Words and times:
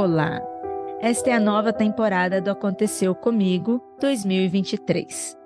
Olá! 0.00 0.40
Esta 1.00 1.30
é 1.30 1.32
a 1.32 1.40
nova 1.40 1.72
temporada 1.72 2.40
do 2.40 2.52
Aconteceu 2.52 3.16
Comigo 3.16 3.82
2023. 4.00 5.36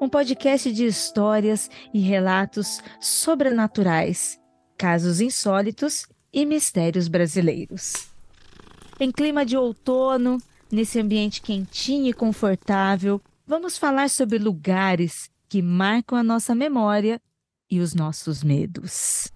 Um 0.00 0.08
podcast 0.08 0.72
de 0.72 0.84
histórias 0.84 1.70
e 1.94 2.00
relatos 2.00 2.82
sobrenaturais, 3.00 4.36
casos 4.76 5.20
insólitos 5.20 6.08
e 6.32 6.44
mistérios 6.44 7.06
brasileiros. 7.06 8.08
Em 8.98 9.12
clima 9.12 9.46
de 9.46 9.56
outono, 9.56 10.38
nesse 10.72 10.98
ambiente 10.98 11.40
quentinho 11.40 12.08
e 12.08 12.12
confortável, 12.12 13.20
vamos 13.46 13.78
falar 13.78 14.10
sobre 14.10 14.38
lugares 14.38 15.30
que 15.48 15.62
marcam 15.62 16.18
a 16.18 16.24
nossa 16.24 16.52
memória 16.52 17.22
e 17.70 17.78
os 17.78 17.94
nossos 17.94 18.42
medos. 18.42 19.32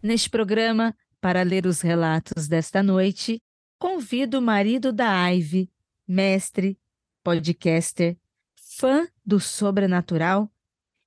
Neste 0.00 0.30
programa, 0.30 0.94
para 1.20 1.42
ler 1.42 1.66
os 1.66 1.80
relatos 1.80 2.46
desta 2.46 2.80
noite, 2.80 3.42
convido 3.78 4.38
o 4.38 4.42
marido 4.42 4.92
da 4.92 5.28
Ivy, 5.28 5.70
mestre, 6.06 6.78
podcaster, 7.22 8.16
fã 8.56 9.06
do 9.24 9.38
sobrenatural 9.38 10.50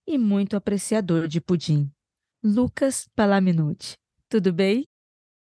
e 0.07 0.17
muito 0.17 0.55
apreciador 0.55 1.27
de 1.27 1.39
pudim, 1.41 1.91
Lucas 2.43 3.07
Palaminuti. 3.15 3.97
Tudo 4.29 4.53
bem? 4.53 4.85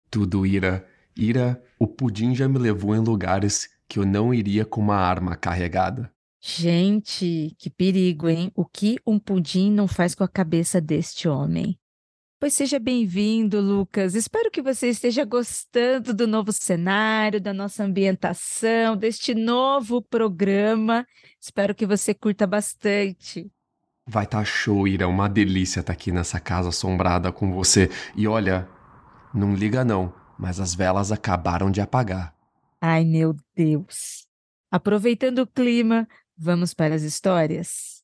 Tudo, 0.10 0.46
Ira. 0.46 0.88
Ira, 1.16 1.62
o 1.80 1.88
pudim 1.88 2.36
já 2.36 2.48
me 2.48 2.60
levou 2.60 2.96
em 2.96 3.00
lugares 3.00 3.70
que 3.88 4.00
eu 4.00 4.06
não 4.06 4.34
iria 4.34 4.66
com 4.66 4.82
uma 4.82 4.96
arma 4.96 5.36
carregada. 5.36 6.12
Gente, 6.40 7.56
que 7.58 7.70
perigo, 7.70 8.30
hein? 8.30 8.52
O 8.56 8.64
que 8.64 8.98
um 9.06 9.18
pudim 9.18 9.72
não 9.72 9.88
faz 9.88 10.14
com 10.14 10.24
a 10.24 10.28
cabeça 10.28 10.80
deste 10.80 11.28
homem? 11.28 11.78
Pois 12.40 12.54
seja 12.54 12.78
bem-vindo, 12.78 13.60
Lucas. 13.60 14.14
Espero 14.14 14.52
que 14.52 14.62
você 14.62 14.90
esteja 14.90 15.26
gostando 15.26 16.14
do 16.14 16.28
novo 16.28 16.52
cenário, 16.54 17.42
da 17.42 17.52
nossa 17.52 17.84
ambientação, 17.84 18.96
deste 18.96 19.34
novo 19.34 20.04
programa. 20.04 21.04
Espero 21.42 21.74
que 21.74 21.84
você 21.84 22.14
curta 22.14 22.46
bastante. 22.46 23.52
Vai 24.08 24.26
estar 24.26 24.38
tá 24.38 24.46
show, 24.46 24.88
Ira. 24.88 25.08
Uma 25.08 25.28
delícia 25.28 25.80
estar 25.80 25.92
tá 25.92 25.98
aqui 25.98 26.12
nessa 26.12 26.40
casa 26.40 26.70
assombrada 26.70 27.32
com 27.32 27.52
você. 27.52 27.90
E 28.16 28.28
olha, 28.28 28.70
não 29.34 29.56
liga 29.56 29.84
não, 29.84 30.14
mas 30.38 30.60
as 30.60 30.76
velas 30.76 31.12
acabaram 31.12 31.72
de 31.72 31.82
apagar. 31.82 32.36
Ai, 32.80 33.04
meu 33.04 33.36
Deus. 33.56 34.28
Aproveitando 34.70 35.40
o 35.40 35.48
clima, 35.48 36.08
vamos 36.38 36.72
para 36.72 36.94
as 36.94 37.02
histórias? 37.02 37.97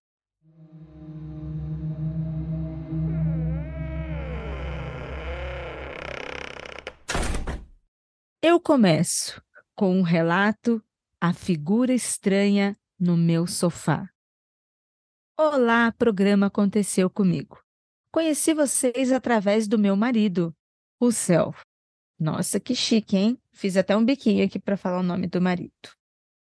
Eu 8.45 8.59
começo 8.59 9.41
com 9.73 9.97
um 9.97 10.01
relato 10.01 10.83
A 11.21 11.31
Figura 11.31 11.93
Estranha 11.93 12.75
no 12.99 13.15
Meu 13.15 13.47
Sofá. 13.47 14.09
Olá, 15.37 15.93
programa 15.93 16.47
aconteceu 16.47 17.09
comigo. 17.09 17.63
Conheci 18.11 18.53
vocês 18.53 19.13
através 19.13 19.65
do 19.65 19.79
meu 19.79 19.95
marido, 19.95 20.53
o 20.99 21.09
Céu. 21.09 21.55
Nossa, 22.19 22.59
que 22.59 22.75
chique, 22.75 23.15
hein? 23.15 23.39
Fiz 23.53 23.77
até 23.77 23.95
um 23.95 24.03
biquinho 24.03 24.45
aqui 24.45 24.59
para 24.59 24.75
falar 24.75 24.99
o 24.99 25.03
nome 25.03 25.27
do 25.27 25.39
marido. 25.39 25.71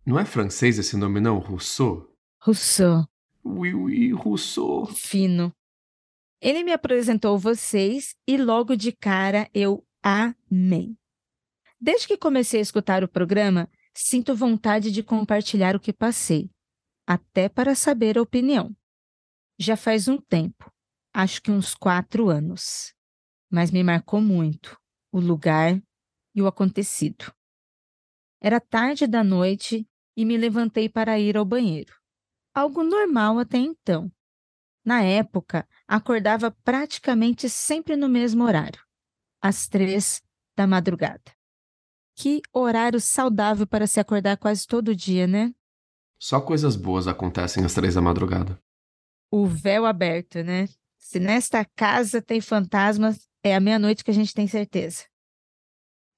Não 0.04 0.18
é 0.18 0.26
francês 0.26 0.80
esse 0.80 0.98
nome, 0.98 1.22
não? 1.22 1.38
Rousseau? 1.38 2.12
Rousseau. 2.42 3.08
Oui, 3.46 3.72
oui, 3.76 4.12
Rousseau. 4.12 4.88
Fino. 4.88 5.54
Ele 6.42 6.64
me 6.64 6.72
apresentou 6.72 7.38
vocês 7.38 8.16
e 8.28 8.36
logo 8.36 8.76
de 8.76 8.92
cara 8.92 9.48
eu 9.54 9.86
amei. 10.02 10.98
Desde 11.86 12.08
que 12.08 12.18
comecei 12.18 12.62
a 12.62 12.64
escutar 12.64 13.04
o 13.04 13.10
programa, 13.10 13.70
sinto 13.94 14.34
vontade 14.34 14.90
de 14.90 15.04
compartilhar 15.04 15.76
o 15.76 15.82
que 15.82 15.92
passei, 15.92 16.50
até 17.06 17.50
para 17.50 17.76
saber 17.76 18.18
a 18.18 18.22
opinião. 18.22 18.74
Já 19.60 19.76
faz 19.76 20.08
um 20.08 20.18
tempo, 20.18 20.72
acho 21.14 21.42
que 21.42 21.52
uns 21.52 21.76
quatro 21.76 22.30
anos, 22.30 22.96
mas 23.52 23.70
me 23.70 23.84
marcou 23.84 24.22
muito 24.22 24.80
o 25.12 25.20
lugar 25.20 25.78
e 26.34 26.42
o 26.42 26.48
acontecido. 26.48 27.36
Era 28.40 28.62
tarde 28.62 29.06
da 29.06 29.22
noite 29.22 29.86
e 30.16 30.24
me 30.24 30.38
levantei 30.38 30.88
para 30.88 31.20
ir 31.20 31.36
ao 31.36 31.44
banheiro. 31.44 31.94
Algo 32.56 32.82
normal 32.82 33.40
até 33.40 33.58
então. 33.58 34.10
Na 34.86 35.04
época, 35.04 35.68
acordava 35.86 36.50
praticamente 36.50 37.50
sempre 37.50 37.98
no 37.98 38.08
mesmo 38.08 38.46
horário, 38.46 38.82
às 39.42 39.68
três 39.68 40.24
da 40.56 40.66
madrugada. 40.66 41.43
Que 42.16 42.42
horário 42.52 43.00
saudável 43.00 43.66
para 43.66 43.88
se 43.88 44.00
acordar 44.00 44.38
quase 44.38 44.68
todo 44.68 44.96
dia, 44.96 45.26
né? 45.26 45.54
Só 46.20 46.40
coisas 46.40 46.76
boas 46.76 47.08
acontecem 47.08 47.66
às 47.66 47.74
três 47.74 47.96
da 47.96 48.02
madrugada. 48.02 48.60
O 49.32 49.46
véu 49.46 49.86
aberto, 49.86 50.44
né? 50.44 50.70
Se 50.98 51.20
nesta 51.20 51.66
casa 51.66 52.22
tem 52.22 52.40
fantasmas, 52.40 53.28
é 53.44 53.56
a 53.56 53.60
meia-noite 53.60 54.04
que 54.04 54.12
a 54.12 54.14
gente 54.14 54.34
tem 54.34 54.48
certeza. 54.48 55.06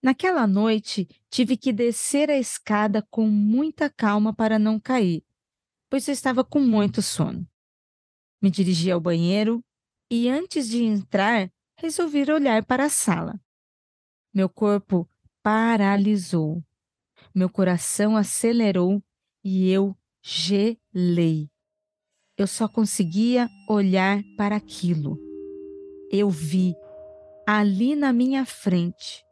Naquela 0.04 0.46
noite, 0.46 1.08
tive 1.32 1.58
que 1.58 1.74
descer 1.74 2.30
a 2.30 2.38
escada 2.38 3.02
com 3.10 3.28
muita 3.28 3.90
calma 3.90 4.32
para 4.32 4.60
não 4.60 4.80
cair, 4.80 5.24
pois 5.90 6.08
eu 6.08 6.14
estava 6.14 6.44
com 6.44 6.60
muito 6.60 7.02
sono. 7.02 7.48
Me 8.40 8.52
dirigi 8.52 8.92
ao 8.92 9.00
banheiro 9.00 9.64
e, 10.12 10.30
antes 10.30 10.68
de 10.70 10.84
entrar, 10.84 11.52
resolvi 11.80 12.30
olhar 12.32 12.64
para 12.64 12.86
a 12.86 12.90
sala. 12.90 13.42
Meu 14.32 14.48
corpo 14.48 15.10
paralisou. 15.46 16.64
Meu 17.32 17.48
coração 17.48 18.18
acelerou 18.18 19.00
e 19.44 19.70
eu 19.70 19.96
gelei. 20.24 21.52
Eu 22.36 22.48
só 22.48 22.68
conseguia 22.68 23.48
olhar 23.70 24.24
para 24.36 24.56
aquilo. 24.56 25.20
Eu 26.12 26.32
vi 26.32 26.74
ali 27.46 27.96
na 27.96 28.12
minha 28.12 28.44
frente, 28.44 29.24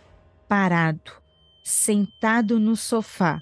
parado, 0.47 1.19
sentado 1.63 2.59
no 2.59 2.75
sofá, 2.75 3.39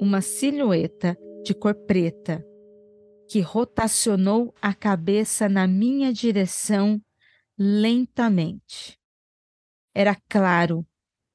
uma 0.00 0.20
silhueta 0.20 1.16
de 1.44 1.54
cor 1.54 1.74
preta 1.86 2.44
que 3.28 3.40
rotacionou 3.40 4.52
a 4.60 4.74
cabeça 4.74 5.48
na 5.48 5.68
minha 5.68 6.12
direção 6.12 7.00
lentamente. 7.56 8.98
Era 9.94 10.16
claro 10.28 10.84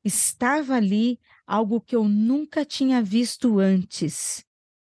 Estava 0.04 0.76
ali 0.76 1.20
algo 1.46 1.80
que 1.80 1.96
eu 1.96 2.06
nunca 2.06 2.66
tinha 2.66 3.04
visto 3.04 3.60
antes 3.60 4.44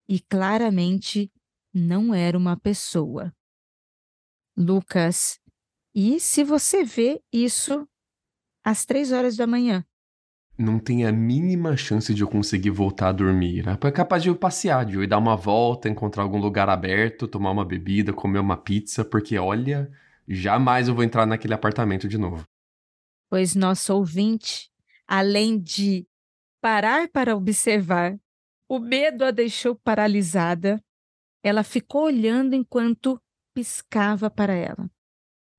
e 0.08 0.20
claramente 0.20 1.32
não 1.74 2.14
era 2.14 2.38
uma 2.38 2.58
pessoa. 2.58 3.34
Lucas, 4.58 5.40
e 5.96 6.20
se 6.20 6.44
você 6.44 6.84
vê 6.84 7.22
isso 7.32 7.88
às 8.64 8.86
três 8.86 9.12
horas 9.12 9.36
da 9.38 9.48
manhã? 9.48 9.86
Não 10.58 10.78
tem 10.78 11.06
a 11.06 11.12
mínima 11.12 11.78
chance 11.78 12.14
de 12.14 12.22
eu 12.22 12.28
conseguir 12.28 12.70
voltar 12.70 13.10
a 13.10 13.14
dormir. 13.14 13.64
É 13.68 13.92
capaz 13.92 14.22
de 14.22 14.30
eu 14.30 14.36
passear, 14.36 14.86
de 14.86 14.96
eu 14.96 15.04
ir 15.04 15.08
dar 15.08 15.18
uma 15.18 15.38
volta, 15.38 15.88
encontrar 15.88 16.24
algum 16.24 16.38
lugar 16.38 16.68
aberto, 16.68 17.28
tomar 17.28 17.52
uma 17.52 17.64
bebida, 17.64 18.12
comer 18.12 18.40
uma 18.40 18.58
pizza, 18.58 19.06
porque 19.06 19.38
olha, 19.38 19.90
jamais 20.28 20.90
eu 20.90 20.94
vou 20.94 21.04
entrar 21.04 21.26
naquele 21.26 21.54
apartamento 21.54 22.08
de 22.10 22.18
novo. 22.18 22.44
Pois 23.30 23.56
nosso 23.56 23.94
ouvinte 23.94 24.69
além 25.10 25.60
de 25.60 26.08
parar 26.62 27.10
para 27.10 27.36
observar, 27.36 28.16
o 28.70 28.78
medo 28.78 29.26
a 29.26 29.32
deixou 29.32 29.76
paralisada. 29.76 30.80
Ela 31.42 31.64
ficou 31.64 32.04
olhando 32.04 32.54
enquanto 32.54 33.20
piscava 33.52 34.30
para 34.30 34.54
ela. 34.54 34.88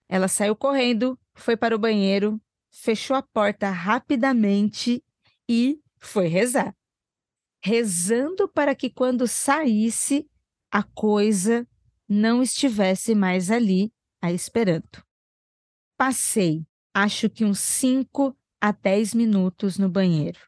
Ela 0.08 0.28
saiu 0.28 0.54
correndo, 0.54 1.18
foi 1.34 1.56
para 1.56 1.74
o 1.74 1.78
banheiro, 1.78 2.40
fechou 2.70 3.16
a 3.16 3.22
porta 3.22 3.70
rapidamente 3.70 5.02
e 5.48 5.82
foi 5.98 6.28
rezar. 6.28 6.72
Rezando 7.60 8.48
para 8.48 8.72
que 8.72 8.88
quando 8.88 9.26
saísse, 9.26 10.30
a 10.70 10.84
coisa 10.84 11.66
não 12.08 12.40
estivesse 12.40 13.16
mais 13.16 13.50
ali 13.50 13.92
a 14.22 14.30
esperando. 14.30 15.04
Passei, 15.96 16.64
acho 16.94 17.28
que 17.28 17.44
uns 17.44 17.58
cinco 17.58 18.36
a 18.60 18.72
10 18.72 19.14
minutos 19.14 19.78
no 19.78 19.88
banheiro. 19.88 20.40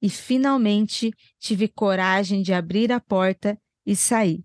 E 0.00 0.08
finalmente 0.10 1.12
tive 1.38 1.66
coragem 1.66 2.42
de 2.42 2.52
abrir 2.52 2.92
a 2.92 3.00
porta 3.00 3.60
e 3.84 3.96
sair. 3.96 4.44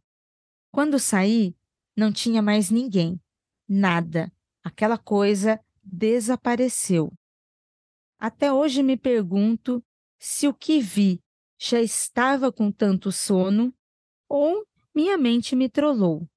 Quando 0.71 0.97
saí, 0.97 1.55
não 1.95 2.11
tinha 2.11 2.41
mais 2.41 2.69
ninguém, 2.71 3.19
nada. 3.67 4.31
Aquela 4.63 4.97
coisa 4.97 5.59
desapareceu. 5.83 7.13
Até 8.17 8.51
hoje 8.51 8.81
me 8.81 8.97
pergunto 8.97 9.83
se 10.17 10.47
o 10.47 10.53
que 10.53 10.79
vi 10.79 11.21
já 11.59 11.81
estava 11.81 12.51
com 12.51 12.71
tanto 12.71 13.11
sono 13.11 13.73
ou 14.27 14.65
minha 14.95 15.17
mente 15.17 15.55
me 15.55 15.69
trollou. 15.69 16.27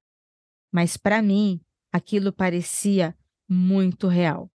Mas 0.71 0.97
para 0.97 1.21
mim, 1.21 1.61
aquilo 1.91 2.31
parecia 2.31 3.17
muito 3.47 4.07
real. 4.07 4.51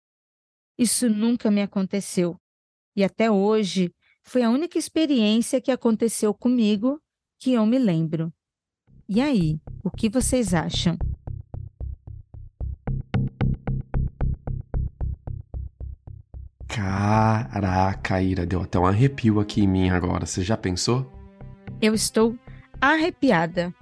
Isso 0.82 1.08
nunca 1.08 1.48
me 1.48 1.62
aconteceu. 1.62 2.36
E 2.96 3.04
até 3.04 3.30
hoje 3.30 3.94
Foi 4.24 4.42
a 4.42 4.50
única 4.50 4.78
experiência 4.78 5.60
que 5.60 5.70
aconteceu 5.70 6.32
comigo 6.32 7.00
que 7.40 7.52
eu 7.52 7.66
me 7.66 7.78
lembro. 7.78 8.32
E 9.08 9.20
aí, 9.20 9.60
o 9.82 9.90
que 9.90 10.08
vocês 10.08 10.54
acham? 10.54 10.96
Caraca, 16.68 18.22
Ira, 18.22 18.46
deu 18.46 18.62
até 18.62 18.78
um 18.78 18.86
arrepio 18.86 19.40
aqui 19.40 19.62
em 19.62 19.68
mim 19.68 19.90
agora. 19.90 20.24
Você 20.24 20.42
já 20.42 20.56
pensou? 20.56 21.10
Eu 21.80 21.94
estou 21.94 22.38
arrepiada. 22.80 23.74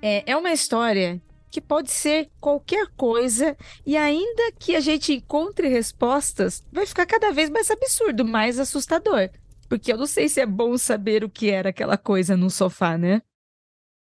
É, 0.00 0.32
é 0.32 0.36
uma 0.36 0.52
história 0.52 1.20
que 1.54 1.60
pode 1.60 1.92
ser 1.92 2.32
qualquer 2.40 2.88
coisa 2.96 3.56
e 3.86 3.96
ainda 3.96 4.50
que 4.58 4.74
a 4.74 4.80
gente 4.80 5.12
encontre 5.12 5.68
respostas, 5.68 6.64
vai 6.72 6.84
ficar 6.84 7.06
cada 7.06 7.30
vez 7.30 7.48
mais 7.48 7.70
absurdo, 7.70 8.24
mais 8.24 8.58
assustador. 8.58 9.30
Porque 9.68 9.92
eu 9.92 9.96
não 9.96 10.06
sei 10.06 10.28
se 10.28 10.40
é 10.40 10.46
bom 10.46 10.76
saber 10.76 11.22
o 11.22 11.30
que 11.30 11.48
era 11.50 11.68
aquela 11.68 11.96
coisa 11.96 12.36
no 12.36 12.50
sofá, 12.50 12.98
né? 12.98 13.22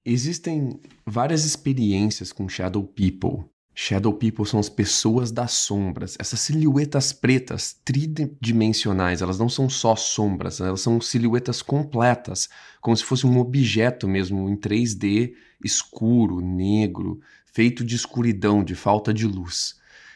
Existem 0.04 0.78
várias 1.06 1.46
experiências 1.46 2.32
com 2.32 2.50
Shadow 2.50 2.84
People. 2.84 3.48
Shadow 3.74 4.12
People 4.12 4.44
são 4.44 4.60
as 4.60 4.68
pessoas 4.68 5.30
das 5.30 5.52
sombras, 5.52 6.16
essas 6.18 6.40
silhuetas 6.40 7.14
pretas 7.14 7.80
tridimensionais, 7.82 9.22
elas 9.22 9.38
não 9.38 9.48
são 9.48 9.70
só 9.70 9.96
sombras, 9.96 10.60
elas 10.60 10.82
são 10.82 11.00
silhuetas 11.00 11.62
completas, 11.62 12.48
como 12.80 12.94
se 12.96 13.04
fosse 13.04 13.26
um 13.26 13.38
objeto 13.38 14.06
mesmo 14.06 14.48
em 14.50 14.56
3D, 14.56 15.32
escuro, 15.64 16.40
negro, 16.40 17.20
feito 17.58 17.84
de 17.84 17.96
escuridão, 17.96 18.62
de 18.62 18.76
falta 18.76 19.12
de 19.12 19.26
luz. 19.26 19.74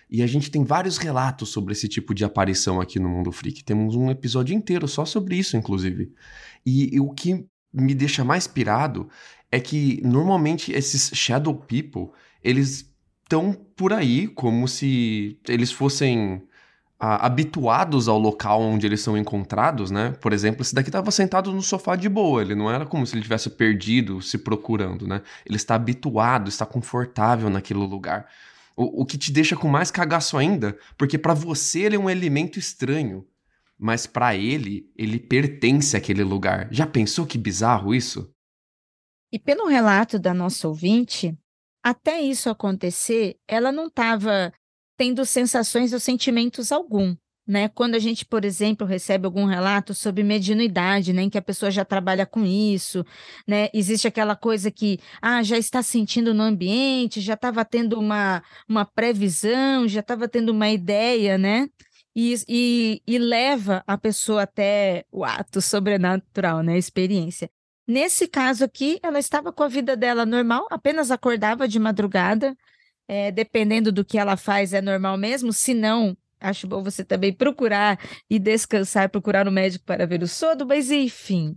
E 0.09 0.23
a 0.23 0.29
gente 0.29 0.49
tem 0.49 0.63
vários 0.63 0.97
relatos 0.97 1.49
sobre 1.49 1.73
esse 1.73 1.89
tipo 1.89 2.15
de 2.15 2.25
aparição 2.25 2.81
aqui 2.81 3.01
no 3.01 3.09
Mundo 3.09 3.33
Freak. 3.33 3.65
Temos 3.65 3.97
um 3.97 4.09
episódio 4.13 4.55
inteiro 4.55 4.87
só 4.87 5.05
sobre 5.05 5.35
isso, 5.35 5.57
inclusive. 5.57 6.13
E, 6.65 6.95
e 6.95 7.01
o 7.01 7.11
que 7.11 7.45
me 7.75 7.97
deixa 7.97 8.23
mais 8.23 8.47
pirado 8.47 9.09
é 9.51 9.59
que 9.59 10.01
normalmente 10.05 10.71
esses 10.71 11.11
Shadow 11.13 11.53
People, 11.53 12.17
eles 12.45 12.89
estão 13.25 13.53
por 13.75 13.93
aí 13.93 14.29
como 14.29 14.69
se 14.69 15.37
eles 15.49 15.73
fossem 15.73 16.45
habituados 17.05 18.07
ao 18.07 18.17
local 18.17 18.63
onde 18.63 18.87
eles 18.87 19.01
são 19.01 19.19
encontrados, 19.19 19.91
né? 19.91 20.13
Por 20.21 20.33
exemplo, 20.33 20.63
esse 20.63 20.73
daqui 20.73 20.89
estava 20.89 21.11
sentado 21.11 21.53
no 21.53 21.61
sofá 21.61 21.97
de 21.97 22.09
boa, 22.09 22.41
ele 22.41 22.55
não 22.55 22.71
era 22.71 22.87
como 22.87 23.05
se 23.05 23.15
ele 23.17 23.23
tivesse 23.23 23.51
perdido, 23.51 24.23
se 24.23 24.39
procurando, 24.39 25.05
né? 25.05 25.21
Ele 25.45 25.57
está 25.57 25.75
habituado, 25.75 26.49
está 26.49 26.65
confortável 26.65 27.51
naquele 27.51 27.81
lugar. 27.81 28.29
O, 28.77 29.03
o 29.03 29.05
que 29.05 29.19
te 29.19 29.33
deixa 29.33 29.57
com 29.57 29.67
mais 29.67 29.91
cagaço 29.91 30.39
ainda, 30.39 30.79
porque 30.97 31.19
para 31.19 31.35
você 31.35 31.81
ele 31.81 31.97
é 31.97 31.99
um 31.99 32.09
elemento 32.09 32.57
estranho, 32.57 33.27
mas 33.77 34.07
para 34.07 34.37
ele, 34.37 34.89
ele 34.97 35.19
pertence 35.19 35.97
àquele 35.97 36.23
lugar. 36.23 36.69
Já 36.71 36.87
pensou 36.87 37.27
que 37.27 37.37
bizarro 37.37 37.93
isso? 37.93 38.33
E 39.33 39.41
pelo 39.41 39.67
relato 39.67 40.21
da 40.21 40.33
nossa 40.33 40.69
ouvinte, 40.69 41.37
até 41.83 42.21
isso 42.21 42.49
acontecer, 42.49 43.39
ela 43.49 43.73
não 43.73 43.89
estava 43.89 44.53
tendo 44.97 45.25
sensações 45.25 45.93
ou 45.93 46.01
sentimentos 46.01 46.73
algum. 46.73 47.15
Né? 47.47 47.69
Quando 47.69 47.97
a 47.97 47.99
gente, 47.99 48.25
por 48.25 48.45
exemplo, 48.45 48.87
recebe 48.87 49.27
algum 49.27 49.45
relato 49.47 49.95
sobre 49.95 50.23
mediunidade, 50.23 51.13
né, 51.13 51.23
em 51.23 51.31
que 51.31 51.37
a 51.37 51.43
pessoa 51.43 51.73
já 51.73 51.85
trabalha 51.85 52.25
com 52.25 52.47
isso, 52.47 53.05
né, 53.49 53.69
existe 53.75 54.07
aquela 54.07 54.37
coisa 54.37 54.71
que 54.71 55.01
ah, 55.21 55.43
já 55.43 55.59
está 55.59 55.83
sentindo 55.83 56.33
no 56.33 56.43
ambiente, 56.45 57.21
já 57.21 57.35
estava 57.35 57.65
tendo 57.65 57.99
uma, 57.99 58.45
uma 58.69 58.85
previsão, 58.85 59.89
já 59.89 60.01
estava 60.01 60.29
tendo 60.29 60.51
uma 60.51 60.71
ideia, 60.71 61.37
né? 61.37 61.69
E, 62.15 62.35
e, 62.47 63.03
e, 63.07 63.19
leva 63.19 63.83
a 63.87 63.97
pessoa 63.97 64.43
até 64.43 65.05
o 65.11 65.25
ato 65.25 65.63
sobrenatural, 65.63 66.63
né? 66.63 66.75
A 66.75 66.79
experiência. 66.79 67.51
Nesse 67.89 68.29
caso 68.29 68.65
aqui, 68.65 69.01
ela 69.03 69.19
estava 69.19 69.53
com 69.53 69.63
a 69.63 69.69
vida 69.69 69.97
dela 69.97 70.25
normal, 70.25 70.67
apenas 70.71 71.11
acordava 71.11 71.67
de 71.67 71.79
madrugada, 71.79 72.57
é, 73.09 73.31
dependendo 73.31 73.93
do 73.93 74.05
que 74.05 74.19
ela 74.19 74.37
faz, 74.37 74.73
é 74.73 74.81
normal 74.81 75.17
mesmo. 75.17 75.53
Se 75.53 75.75
não, 75.75 76.17
acho 76.41 76.67
bom 76.67 76.83
você 76.83 77.05
também 77.05 77.33
procurar 77.33 77.99
e 78.29 78.39
descansar, 78.39 79.11
procurar 79.11 79.47
o 79.47 79.51
um 79.51 79.53
médico 79.53 79.85
para 79.85 80.07
ver 80.07 80.23
o 80.23 80.29
sono, 80.29 80.67
mas 80.67 80.91
enfim. 80.91 81.57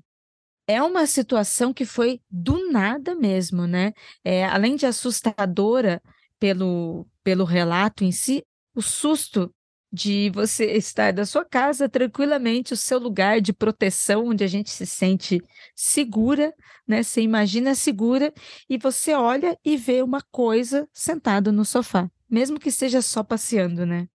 É 0.68 0.82
uma 0.82 1.06
situação 1.06 1.72
que 1.72 1.86
foi 1.86 2.20
do 2.30 2.72
nada 2.72 3.14
mesmo, 3.14 3.68
né? 3.68 3.94
É, 4.24 4.46
além 4.46 4.76
de 4.76 4.88
assustadora 4.88 6.02
pelo, 6.40 7.08
pelo 7.24 7.46
relato 7.46 8.04
em 8.04 8.12
si, 8.12 8.44
o 8.74 8.82
susto 8.82 9.54
de 9.96 10.30
você 10.34 10.74
estar 10.74 11.14
da 11.14 11.26
sua 11.26 11.46
casa 11.46 11.88
tranquilamente, 11.88 12.74
o 12.74 12.78
seu 12.78 13.00
lugar 13.00 13.40
de 13.40 13.54
proteção, 13.54 14.28
onde 14.28 14.44
a 14.44 14.48
gente 14.48 14.70
se 14.70 14.86
sente 14.86 15.42
segura, 15.74 16.54
né? 16.86 17.02
Você 17.02 17.22
imagina 17.22 17.74
segura 17.74 18.34
e 18.70 18.78
você 18.78 19.14
olha 19.14 19.58
e 19.64 19.78
vê 19.78 20.02
uma 20.02 20.22
coisa 20.22 20.86
sentado 20.92 21.50
no 21.50 21.64
sofá, 21.64 22.12
mesmo 22.30 22.60
que 22.60 22.72
seja 22.72 23.02
só 23.02 23.24
passeando, 23.24 23.86
né? 23.86 24.10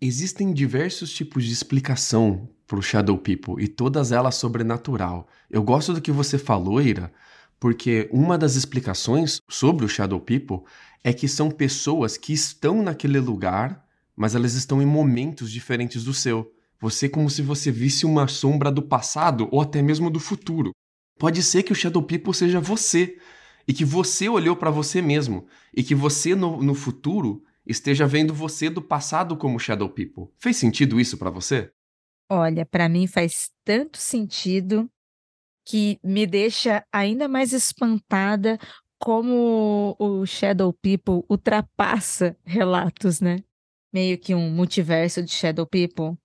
Existem 0.00 0.50
diversos 0.52 1.12
tipos 1.12 1.44
de 1.44 1.52
explicação 1.52 2.48
para 2.66 2.78
o 2.78 2.82
Shadow 2.82 3.18
People 3.18 3.62
e 3.62 3.68
todas 3.68 4.12
elas 4.12 4.36
sobrenatural. 4.36 5.28
Eu 5.50 5.62
gosto 5.62 5.92
do 5.92 6.00
que 6.00 6.10
você 6.10 6.38
falou, 6.38 6.80
Ira, 6.80 7.12
porque 7.60 8.08
uma 8.10 8.38
das 8.38 8.56
explicações 8.56 9.40
sobre 9.46 9.84
o 9.84 9.88
Shadow 9.88 10.18
People 10.18 10.62
é 11.04 11.12
que 11.12 11.28
são 11.28 11.50
pessoas 11.50 12.16
que 12.16 12.32
estão 12.32 12.82
naquele 12.82 13.20
lugar 13.20 13.86
mas 14.16 14.34
elas 14.34 14.54
estão 14.54 14.82
em 14.82 14.86
momentos 14.86 15.50
diferentes 15.50 16.04
do 16.04 16.14
seu. 16.14 16.52
Você 16.80 17.06
é 17.06 17.08
como 17.08 17.30
se 17.30 17.42
você 17.42 17.70
visse 17.70 18.04
uma 18.04 18.26
sombra 18.26 18.70
do 18.70 18.82
passado 18.82 19.48
ou 19.52 19.60
até 19.60 19.80
mesmo 19.80 20.10
do 20.10 20.18
futuro. 20.18 20.72
Pode 21.18 21.42
ser 21.42 21.62
que 21.62 21.72
o 21.72 21.76
Shadow 21.76 22.02
People 22.02 22.34
seja 22.34 22.60
você, 22.60 23.16
e 23.66 23.72
que 23.72 23.84
você 23.84 24.28
olhou 24.28 24.56
para 24.56 24.70
você 24.70 25.00
mesmo, 25.00 25.46
e 25.74 25.82
que 25.82 25.94
você 25.94 26.34
no, 26.34 26.62
no 26.62 26.74
futuro 26.74 27.42
esteja 27.66 28.06
vendo 28.06 28.34
você 28.34 28.68
do 28.68 28.82
passado 28.82 29.36
como 29.36 29.58
Shadow 29.58 29.88
People. 29.88 30.26
Fez 30.38 30.56
sentido 30.56 31.00
isso 31.00 31.16
para 31.16 31.30
você? 31.30 31.70
Olha, 32.28 32.66
para 32.66 32.88
mim 32.88 33.06
faz 33.06 33.50
tanto 33.64 33.98
sentido 33.98 34.90
que 35.64 35.98
me 36.02 36.26
deixa 36.26 36.84
ainda 36.92 37.28
mais 37.28 37.52
espantada 37.52 38.58
como 38.98 39.96
o 39.98 40.26
Shadow 40.26 40.72
People 40.72 41.24
ultrapassa 41.28 42.36
relatos, 42.44 43.20
né? 43.20 43.44
Meio 43.92 44.18
que 44.18 44.34
um 44.34 44.50
multiverso 44.50 45.22
de 45.22 45.30
Shadow 45.30 45.66
People. 45.66 46.16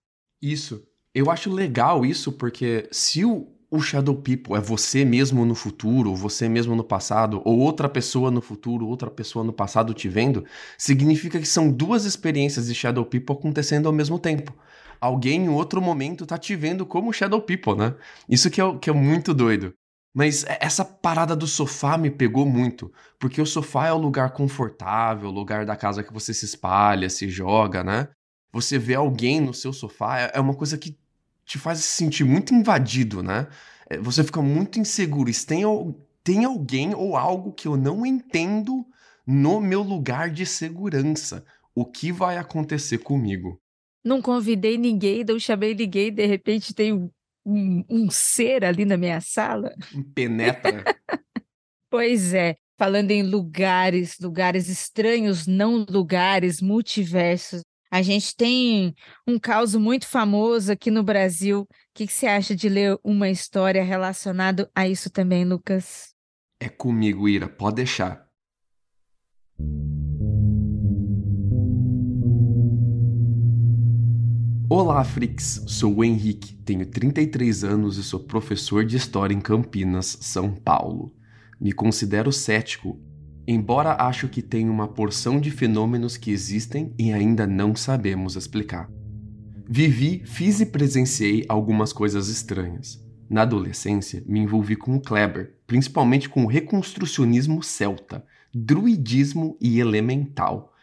Isso. 0.42 0.84
Eu 1.14 1.32
acho 1.32 1.52
legal 1.52 2.06
isso 2.06 2.32
porque 2.32 2.88
se 2.92 3.26
o, 3.26 3.48
o 3.70 3.82
Shadow 3.82 4.16
People 4.16 4.54
é 4.56 4.62
você 4.62 5.04
mesmo 5.04 5.46
no 5.46 5.56
futuro, 5.56 6.16
você 6.16 6.48
mesmo 6.48 6.76
no 6.76 6.84
passado, 6.84 7.42
ou 7.44 7.58
outra 7.60 7.90
pessoa 7.90 8.30
no 8.30 8.42
futuro, 8.42 8.88
outra 8.88 9.10
pessoa 9.10 9.44
no 9.44 9.52
passado 9.52 9.94
te 9.94 10.08
vendo, 10.08 10.46
significa 10.78 11.40
que 11.40 11.48
são 11.48 11.72
duas 11.72 12.06
experiências 12.06 12.68
de 12.68 12.76
Shadow 12.76 13.06
People 13.06 13.36
acontecendo 13.36 13.88
ao 13.88 13.94
mesmo 13.94 14.20
tempo. 14.20 14.56
Alguém 15.02 15.46
em 15.46 15.50
outro 15.50 15.82
momento 15.82 16.26
tá 16.26 16.38
te 16.38 16.56
vendo 16.56 16.86
como 16.86 17.14
Shadow 17.14 17.42
People, 17.42 17.76
né? 17.76 17.96
Isso 18.30 18.50
que 18.50 18.62
é, 18.62 18.78
que 18.78 18.90
é 18.90 18.94
muito 18.94 19.34
doido. 19.34 19.74
Mas 20.14 20.46
essa 20.48 20.84
parada 20.84 21.36
do 21.36 21.46
sofá 21.46 21.98
me 21.98 22.10
pegou 22.10 22.46
muito, 22.46 22.92
porque 23.20 23.42
o 23.42 23.46
sofá 23.46 23.88
é 23.88 23.94
o 23.94 23.98
lugar 23.98 24.32
confortável, 24.32 25.30
o 25.30 25.32
lugar 25.32 25.66
da 25.66 25.76
casa 25.76 26.04
que 26.04 26.14
você 26.14 26.34
se 26.34 26.46
espalha, 26.46 27.10
se 27.10 27.30
joga, 27.30 27.84
né? 27.84 28.08
Você 28.52 28.80
vê 28.80 28.96
alguém 28.96 29.40
no 29.40 29.54
seu 29.54 29.72
sofá 29.72 30.20
é, 30.20 30.32
é 30.34 30.40
uma 30.40 30.56
coisa 30.56 30.78
que 30.78 30.98
te 31.46 31.58
faz 31.58 31.80
se 31.80 32.04
sentir 32.04 32.24
muito 32.24 32.54
invadido, 32.54 33.22
né? 33.22 33.48
É, 33.90 33.98
você 33.98 34.24
fica 34.24 34.42
muito 34.42 34.80
inseguro. 34.80 35.32
Se 35.32 35.46
tem, 35.46 35.64
tem 36.24 36.46
alguém 36.46 36.94
ou 36.96 37.16
algo 37.16 37.54
que 37.54 37.68
eu 37.68 37.78
não 37.78 38.06
entendo 38.06 38.86
no 39.26 39.62
meu 39.62 39.82
lugar 39.82 40.30
de 40.30 40.46
segurança. 40.46 41.46
O 41.76 41.86
que 41.86 42.12
vai 42.12 42.38
acontecer 42.38 42.98
comigo? 43.00 43.62
Não 44.04 44.22
convidei 44.22 44.78
ninguém, 44.78 45.24
não 45.24 45.38
chamei 45.38 45.76
ninguém, 45.76 46.14
de 46.14 46.26
repente 46.26 46.74
tem 46.74 47.12
um 47.48 47.86
um, 47.90 48.10
ser 48.10 48.66
ali 48.66 48.84
na 48.84 48.98
minha 48.98 49.22
sala. 49.22 49.74
Penetra. 50.14 50.84
pois 51.90 52.34
é. 52.34 52.56
Falando 52.78 53.10
em 53.10 53.24
lugares, 53.24 54.20
lugares 54.20 54.70
estranhos, 54.70 55.48
não 55.48 55.86
lugares, 55.90 56.62
multiversos. 56.62 57.62
A 57.90 58.02
gente 58.02 58.36
tem 58.36 58.94
um 59.26 59.40
caos 59.40 59.74
muito 59.74 60.06
famoso 60.08 60.72
aqui 60.72 60.92
no 60.92 61.02
Brasil. 61.02 61.62
O 61.62 61.68
que, 61.96 62.06
que 62.06 62.14
você 62.14 62.28
acha 62.28 62.56
de 62.56 62.70
ler 62.70 63.00
uma 63.04 63.30
história 63.30 63.84
relacionada 63.84 64.70
a 64.76 64.88
isso 64.88 65.10
também, 65.10 65.46
Lucas? 65.46 66.14
É 66.60 66.70
comigo, 66.70 67.30
Ira, 67.30 67.48
pode 67.48 67.78
deixar. 67.78 68.28
Olá, 74.70 75.02
Frix! 75.02 75.64
Sou 75.66 75.96
o 75.96 76.04
Henrique, 76.04 76.54
tenho 76.54 76.86
33 76.86 77.64
anos 77.64 77.98
e 77.98 78.04
sou 78.04 78.20
professor 78.20 78.84
de 78.84 78.98
História 78.98 79.34
em 79.34 79.40
Campinas, 79.40 80.18
São 80.20 80.54
Paulo. 80.54 81.14
Me 81.58 81.72
considero 81.72 82.34
cético, 82.34 83.00
embora 83.48 83.96
acho 83.98 84.28
que 84.28 84.42
tem 84.42 84.68
uma 84.68 84.86
porção 84.86 85.40
de 85.40 85.52
fenômenos 85.52 86.18
que 86.18 86.32
existem 86.32 86.94
e 87.00 87.14
ainda 87.14 87.48
não 87.48 87.78
sabemos 87.78 88.36
explicar. 88.36 88.92
Vivi, 89.70 90.24
fiz 90.26 90.60
e 90.60 90.66
presenciei 90.66 91.46
algumas 91.48 91.94
coisas 91.94 92.28
estranhas. 92.28 93.02
Na 93.30 93.44
adolescência, 93.44 94.22
me 94.28 94.42
envolvi 94.42 94.76
com 94.76 94.98
o 94.98 95.02
Kleber, 95.02 95.56
principalmente 95.66 96.28
com 96.28 96.44
o 96.44 96.48
reconstrucionismo 96.48 97.64
celta, 97.64 98.22
druidismo 98.54 99.58
e 99.62 99.80
elemental. 99.80 100.74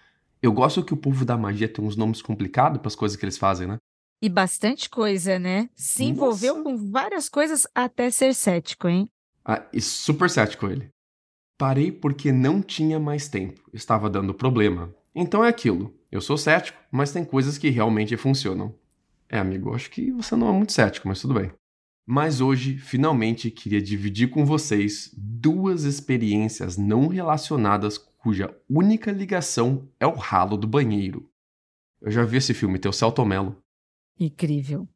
Eu 0.44 0.52
gosto 0.52 0.84
que 0.84 0.92
o 0.92 0.96
povo 0.98 1.24
da 1.24 1.38
magia 1.38 1.66
tem 1.66 1.82
uns 1.82 1.96
nomes 1.96 2.20
complicados 2.20 2.78
para 2.78 2.88
as 2.88 2.94
coisas 2.94 3.16
que 3.16 3.24
eles 3.24 3.38
fazem, 3.38 3.66
né? 3.66 3.78
E 4.20 4.28
bastante 4.28 4.90
coisa, 4.90 5.38
né? 5.38 5.70
Se 5.74 6.04
envolveu 6.04 6.56
Nossa. 6.56 6.64
com 6.64 6.90
várias 6.90 7.30
coisas 7.30 7.66
até 7.74 8.10
ser 8.10 8.34
cético, 8.34 8.86
hein? 8.86 9.08
Ah, 9.42 9.66
e 9.72 9.80
super 9.80 10.28
cético 10.28 10.66
ele. 10.66 10.90
Parei 11.56 11.90
porque 11.90 12.30
não 12.30 12.60
tinha 12.60 13.00
mais 13.00 13.26
tempo, 13.26 13.58
estava 13.72 14.10
dando 14.10 14.34
problema. 14.34 14.94
Então 15.14 15.42
é 15.42 15.48
aquilo. 15.48 15.94
Eu 16.12 16.20
sou 16.20 16.36
cético, 16.36 16.78
mas 16.92 17.10
tem 17.10 17.24
coisas 17.24 17.56
que 17.56 17.70
realmente 17.70 18.14
funcionam. 18.14 18.74
É, 19.30 19.38
amigo, 19.38 19.74
acho 19.74 19.90
que 19.90 20.10
você 20.10 20.36
não 20.36 20.50
é 20.50 20.52
muito 20.52 20.72
cético, 20.74 21.08
mas 21.08 21.22
tudo 21.22 21.32
bem. 21.32 21.52
Mas 22.06 22.42
hoje, 22.42 22.76
finalmente, 22.76 23.50
queria 23.50 23.80
dividir 23.80 24.28
com 24.28 24.44
vocês 24.44 25.10
duas 25.16 25.84
experiências 25.84 26.76
não 26.76 27.08
relacionadas 27.08 27.96
cuja 28.24 28.58
única 28.70 29.12
ligação 29.12 29.86
é 30.00 30.06
o 30.06 30.14
ralo 30.14 30.56
do 30.56 30.66
banheiro. 30.66 31.30
Eu 32.00 32.10
já 32.10 32.24
vi 32.24 32.38
esse 32.38 32.54
filme, 32.54 32.78
Teu 32.78 32.90
Celto 32.90 33.22
Melo. 33.22 33.62
Incrível. 34.18 34.88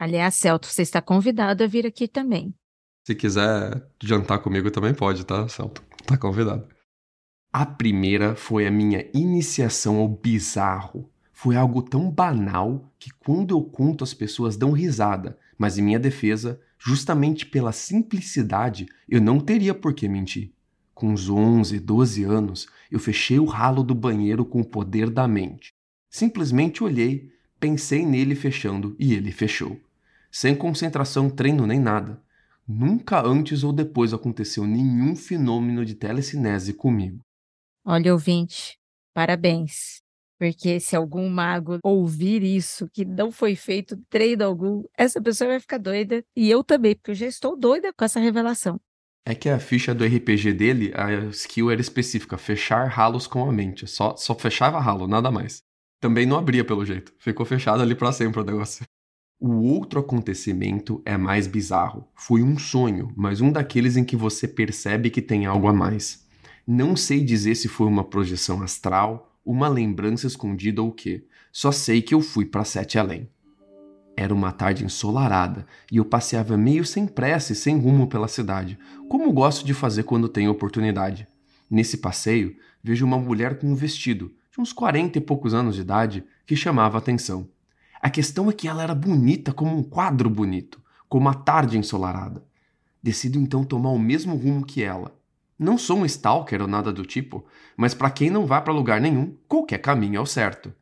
Aliás, 0.00 0.34
Celto, 0.34 0.66
você 0.66 0.82
está 0.82 1.00
convidado 1.00 1.62
a 1.62 1.66
vir 1.68 1.86
aqui 1.86 2.08
também. 2.08 2.52
Se 3.06 3.14
quiser 3.14 3.88
jantar 4.02 4.40
comigo 4.40 4.68
também 4.68 4.92
pode, 4.92 5.24
tá, 5.24 5.48
Celto? 5.48 5.80
Tá 6.04 6.18
convidado. 6.18 6.66
A 7.52 7.64
primeira 7.64 8.34
foi 8.34 8.66
a 8.66 8.70
minha 8.70 9.08
iniciação 9.14 9.98
ao 9.98 10.08
bizarro. 10.08 11.08
Foi 11.32 11.54
algo 11.54 11.82
tão 11.82 12.10
banal 12.10 12.92
que 12.98 13.10
quando 13.10 13.54
eu 13.54 13.62
conto 13.62 14.02
as 14.02 14.12
pessoas 14.12 14.56
dão 14.56 14.72
risada, 14.72 15.38
mas 15.56 15.78
em 15.78 15.82
minha 15.82 16.00
defesa, 16.00 16.60
justamente 16.76 17.46
pela 17.46 17.70
simplicidade, 17.70 18.88
eu 19.08 19.20
não 19.20 19.38
teria 19.38 19.72
por 19.72 19.94
que 19.94 20.08
mentir. 20.08 20.52
Com 21.02 21.08
uns 21.08 21.28
11, 21.28 21.80
12 21.80 22.22
anos, 22.22 22.68
eu 22.88 23.00
fechei 23.00 23.36
o 23.36 23.44
ralo 23.44 23.82
do 23.82 23.92
banheiro 23.92 24.44
com 24.44 24.60
o 24.60 24.64
poder 24.64 25.10
da 25.10 25.26
mente. 25.26 25.74
Simplesmente 26.08 26.84
olhei, 26.84 27.28
pensei 27.58 28.06
nele 28.06 28.36
fechando 28.36 28.94
e 29.00 29.12
ele 29.12 29.32
fechou. 29.32 29.80
Sem 30.30 30.54
concentração, 30.54 31.28
treino 31.28 31.66
nem 31.66 31.80
nada. 31.80 32.22
Nunca 32.68 33.20
antes 33.20 33.64
ou 33.64 33.72
depois 33.72 34.14
aconteceu 34.14 34.64
nenhum 34.64 35.16
fenômeno 35.16 35.84
de 35.84 35.96
telecinese 35.96 36.72
comigo. 36.72 37.18
Olha, 37.84 38.12
ouvinte, 38.12 38.78
parabéns. 39.12 40.00
Porque 40.38 40.78
se 40.78 40.94
algum 40.94 41.28
mago 41.28 41.80
ouvir 41.82 42.44
isso, 42.44 42.88
que 42.92 43.04
não 43.04 43.32
foi 43.32 43.56
feito 43.56 43.96
treino 44.08 44.44
algum, 44.44 44.84
essa 44.96 45.20
pessoa 45.20 45.50
vai 45.50 45.58
ficar 45.58 45.78
doida. 45.78 46.22
E 46.36 46.48
eu 46.48 46.62
também, 46.62 46.94
porque 46.94 47.10
eu 47.10 47.16
já 47.16 47.26
estou 47.26 47.58
doida 47.58 47.92
com 47.92 48.04
essa 48.04 48.20
revelação. 48.20 48.80
É 49.24 49.34
que 49.34 49.48
a 49.48 49.58
ficha 49.60 49.94
do 49.94 50.04
RPG 50.04 50.52
dele, 50.52 50.92
a 50.94 51.26
skill 51.26 51.70
era 51.70 51.80
específica, 51.80 52.36
fechar 52.36 52.88
ralos 52.88 53.26
com 53.26 53.48
a 53.48 53.52
mente. 53.52 53.86
Só, 53.86 54.16
só 54.16 54.34
fechava 54.34 54.80
ralo, 54.80 55.06
nada 55.06 55.30
mais. 55.30 55.62
Também 56.00 56.26
não 56.26 56.36
abria 56.36 56.64
pelo 56.64 56.84
jeito. 56.84 57.14
Ficou 57.18 57.46
fechado 57.46 57.80
ali 57.80 57.94
para 57.94 58.10
sempre 58.10 58.40
o 58.40 58.44
negócio. 58.44 58.84
O 59.38 59.62
outro 59.62 60.00
acontecimento 60.00 61.00
é 61.04 61.16
mais 61.16 61.46
bizarro. 61.46 62.08
Foi 62.14 62.42
um 62.42 62.58
sonho, 62.58 63.12
mas 63.16 63.40
um 63.40 63.52
daqueles 63.52 63.96
em 63.96 64.04
que 64.04 64.16
você 64.16 64.48
percebe 64.48 65.10
que 65.10 65.22
tem 65.22 65.46
algo 65.46 65.68
a 65.68 65.72
mais. 65.72 66.26
Não 66.66 66.96
sei 66.96 67.24
dizer 67.24 67.54
se 67.54 67.68
foi 67.68 67.86
uma 67.86 68.04
projeção 68.04 68.62
astral, 68.62 69.36
uma 69.44 69.68
lembrança 69.68 70.26
escondida 70.26 70.82
ou 70.82 70.88
o 70.88 70.92
quê. 70.92 71.24
Só 71.52 71.70
sei 71.70 72.02
que 72.02 72.14
eu 72.14 72.20
fui 72.20 72.44
para 72.44 72.64
Sete 72.64 72.98
Além. 72.98 73.28
Era 74.16 74.34
uma 74.34 74.52
tarde 74.52 74.84
ensolarada 74.84 75.66
e 75.90 75.96
eu 75.96 76.04
passeava 76.04 76.56
meio 76.56 76.84
sem 76.84 77.06
pressa 77.06 77.52
e 77.52 77.56
sem 77.56 77.78
rumo 77.78 78.06
pela 78.06 78.28
cidade, 78.28 78.78
como 79.08 79.32
gosto 79.32 79.64
de 79.64 79.72
fazer 79.72 80.02
quando 80.02 80.28
tenho 80.28 80.50
oportunidade. 80.50 81.26
Nesse 81.70 81.96
passeio, 81.96 82.54
vejo 82.82 83.06
uma 83.06 83.18
mulher 83.18 83.58
com 83.58 83.68
um 83.68 83.74
vestido, 83.74 84.32
de 84.52 84.60
uns 84.60 84.72
40 84.72 85.16
e 85.16 85.20
poucos 85.20 85.54
anos 85.54 85.76
de 85.76 85.80
idade, 85.80 86.24
que 86.46 86.54
chamava 86.54 86.98
a 86.98 87.00
atenção. 87.00 87.48
A 88.00 88.10
questão 88.10 88.50
é 88.50 88.52
que 88.52 88.68
ela 88.68 88.82
era 88.82 88.94
bonita 88.94 89.52
como 89.52 89.76
um 89.76 89.82
quadro 89.82 90.28
bonito, 90.28 90.82
como 91.08 91.28
a 91.28 91.34
tarde 91.34 91.78
ensolarada. 91.78 92.44
Decido 93.02 93.38
então 93.38 93.64
tomar 93.64 93.90
o 93.90 93.98
mesmo 93.98 94.36
rumo 94.36 94.64
que 94.64 94.82
ela. 94.82 95.16
Não 95.58 95.78
sou 95.78 95.98
um 95.98 96.04
stalker 96.04 96.60
ou 96.60 96.68
nada 96.68 96.92
do 96.92 97.06
tipo, 97.06 97.46
mas 97.76 97.94
para 97.94 98.10
quem 98.10 98.28
não 98.28 98.44
vai 98.44 98.62
para 98.62 98.72
lugar 98.72 99.00
nenhum, 99.00 99.36
qualquer 99.48 99.78
caminho 99.78 100.16
é 100.16 100.20
o 100.20 100.26
certo. 100.26 100.74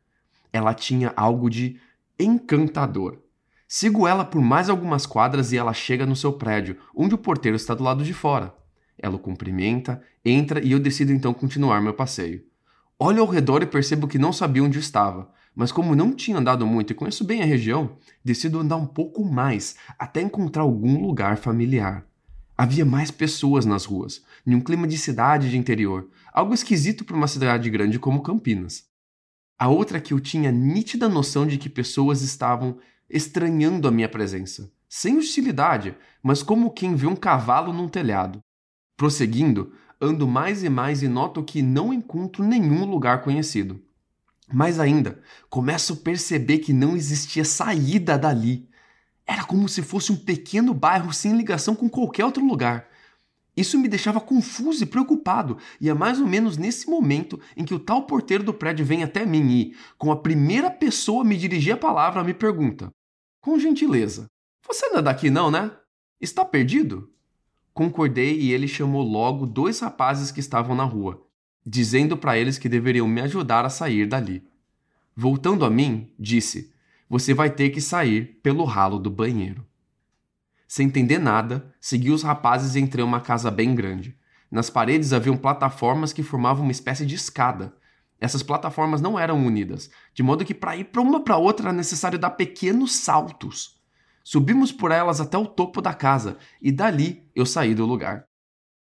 Ela 0.51 0.73
tinha 0.73 1.13
algo 1.15 1.49
de 1.49 1.79
encantador. 2.23 3.19
Sigo 3.67 4.05
ela 4.07 4.25
por 4.25 4.41
mais 4.41 4.69
algumas 4.69 5.05
quadras 5.05 5.51
e 5.51 5.57
ela 5.57 5.73
chega 5.73 6.05
no 6.05 6.15
seu 6.15 6.33
prédio, 6.33 6.77
onde 6.93 7.15
o 7.15 7.17
porteiro 7.17 7.55
está 7.55 7.73
do 7.73 7.83
lado 7.83 8.03
de 8.03 8.13
fora. 8.13 8.53
Ela 8.97 9.15
o 9.15 9.19
cumprimenta, 9.19 10.01
entra 10.23 10.63
e 10.63 10.71
eu 10.71 10.79
decido 10.79 11.11
então 11.11 11.33
continuar 11.33 11.81
meu 11.81 11.93
passeio. 11.93 12.43
Olho 12.99 13.21
ao 13.21 13.27
redor 13.27 13.63
e 13.63 13.65
percebo 13.65 14.07
que 14.07 14.19
não 14.19 14.31
sabia 14.31 14.63
onde 14.63 14.77
estava, 14.77 15.31
mas 15.55 15.71
como 15.71 15.95
não 15.95 16.13
tinha 16.13 16.37
andado 16.37 16.67
muito 16.67 16.91
e 16.91 16.93
conheço 16.93 17.23
bem 17.23 17.41
a 17.41 17.45
região, 17.45 17.97
decido 18.23 18.59
andar 18.59 18.75
um 18.75 18.85
pouco 18.85 19.25
mais 19.25 19.75
até 19.97 20.21
encontrar 20.21 20.63
algum 20.63 21.01
lugar 21.01 21.37
familiar. 21.37 22.05
Havia 22.57 22.85
mais 22.85 23.09
pessoas 23.09 23.65
nas 23.65 23.85
ruas, 23.85 24.23
em 24.45 24.53
um 24.53 24.61
clima 24.61 24.87
de 24.87 24.97
cidade 24.97 25.49
de 25.49 25.57
interior, 25.57 26.09
algo 26.31 26.53
esquisito 26.53 27.03
para 27.03 27.15
uma 27.15 27.27
cidade 27.27 27.69
grande 27.69 27.97
como 27.97 28.21
Campinas. 28.21 28.90
A 29.61 29.67
outra 29.67 29.99
é 29.99 30.01
que 30.01 30.11
eu 30.11 30.19
tinha 30.19 30.51
nítida 30.51 31.07
noção 31.07 31.45
de 31.45 31.55
que 31.55 31.69
pessoas 31.69 32.23
estavam 32.23 32.79
estranhando 33.07 33.87
a 33.87 33.91
minha 33.91 34.09
presença, 34.09 34.71
sem 34.89 35.19
hostilidade, 35.19 35.95
mas 36.23 36.41
como 36.41 36.71
quem 36.71 36.95
vê 36.95 37.05
um 37.05 37.15
cavalo 37.15 37.71
num 37.71 37.87
telhado. 37.87 38.39
Prosseguindo, 38.97 39.71
ando 40.01 40.27
mais 40.27 40.63
e 40.63 40.69
mais 40.69 41.03
e 41.03 41.07
noto 41.07 41.43
que 41.43 41.61
não 41.61 41.93
encontro 41.93 42.43
nenhum 42.43 42.85
lugar 42.85 43.21
conhecido. 43.21 43.79
Mais 44.51 44.79
ainda, 44.79 45.21
começo 45.47 45.93
a 45.93 45.97
perceber 45.97 46.57
que 46.57 46.73
não 46.73 46.97
existia 46.97 47.45
saída 47.45 48.17
dali. 48.17 48.67
Era 49.27 49.43
como 49.43 49.69
se 49.69 49.83
fosse 49.83 50.11
um 50.11 50.17
pequeno 50.17 50.73
bairro 50.73 51.13
sem 51.13 51.37
ligação 51.37 51.75
com 51.75 51.87
qualquer 51.87 52.25
outro 52.25 52.43
lugar. 52.43 52.87
Isso 53.55 53.77
me 53.77 53.87
deixava 53.87 54.21
confuso 54.21 54.83
e 54.83 54.87
preocupado, 54.87 55.57
e 55.79 55.89
é 55.89 55.93
mais 55.93 56.21
ou 56.21 56.27
menos 56.27 56.57
nesse 56.57 56.89
momento 56.89 57.39
em 57.55 57.65
que 57.65 57.73
o 57.73 57.79
tal 57.79 58.03
porteiro 58.03 58.43
do 58.43 58.53
prédio 58.53 58.85
vem 58.85 59.03
até 59.03 59.25
mim 59.25 59.49
e, 59.51 59.75
com 59.97 60.11
a 60.11 60.15
primeira 60.15 60.71
pessoa 60.71 61.21
a 61.21 61.25
me 61.25 61.35
dirigir 61.35 61.73
a 61.73 61.77
palavra, 61.77 62.23
me 62.23 62.33
pergunta: 62.33 62.89
Com 63.41 63.59
gentileza, 63.59 64.27
você 64.65 64.87
não 64.89 64.99
é 64.99 65.01
daqui 65.01 65.29
não, 65.29 65.51
né? 65.51 65.71
Está 66.19 66.45
perdido? 66.45 67.11
Concordei 67.73 68.39
e 68.39 68.53
ele 68.53 68.67
chamou 68.67 69.03
logo 69.03 69.45
dois 69.45 69.79
rapazes 69.79 70.31
que 70.31 70.39
estavam 70.39 70.75
na 70.75 70.83
rua, 70.83 71.25
dizendo 71.65 72.15
para 72.15 72.37
eles 72.37 72.57
que 72.57 72.69
deveriam 72.69 73.07
me 73.07 73.21
ajudar 73.21 73.65
a 73.65 73.69
sair 73.69 74.05
dali. 74.05 74.43
Voltando 75.15 75.65
a 75.65 75.69
mim, 75.69 76.09
disse: 76.17 76.73
Você 77.09 77.33
vai 77.33 77.49
ter 77.49 77.69
que 77.69 77.81
sair 77.81 78.39
pelo 78.41 78.63
ralo 78.63 78.97
do 78.97 79.09
banheiro. 79.09 79.65
Sem 80.71 80.87
entender 80.87 81.19
nada, 81.19 81.69
segui 81.81 82.11
os 82.11 82.23
rapazes 82.23 82.75
e 82.75 82.79
entrei 82.79 83.03
uma 83.03 83.19
casa 83.19 83.51
bem 83.51 83.75
grande. 83.75 84.17
Nas 84.49 84.69
paredes 84.69 85.11
haviam 85.11 85.35
plataformas 85.35 86.13
que 86.13 86.23
formavam 86.23 86.63
uma 86.63 86.71
espécie 86.71 87.05
de 87.05 87.13
escada. 87.13 87.75
Essas 88.21 88.41
plataformas 88.41 89.01
não 89.01 89.19
eram 89.19 89.45
unidas, 89.45 89.91
de 90.13 90.23
modo 90.23 90.45
que 90.45 90.53
para 90.53 90.77
ir 90.77 90.85
para 90.85 91.01
uma 91.01 91.21
para 91.21 91.35
outra 91.35 91.67
era 91.67 91.73
necessário 91.73 92.17
dar 92.17 92.29
pequenos 92.29 92.93
saltos. 92.93 93.81
Subimos 94.23 94.71
por 94.71 94.91
elas 94.91 95.19
até 95.19 95.37
o 95.37 95.45
topo 95.45 95.81
da 95.81 95.93
casa 95.93 96.37
e 96.61 96.71
dali 96.71 97.29
eu 97.35 97.45
saí 97.45 97.75
do 97.75 97.85
lugar. 97.85 98.23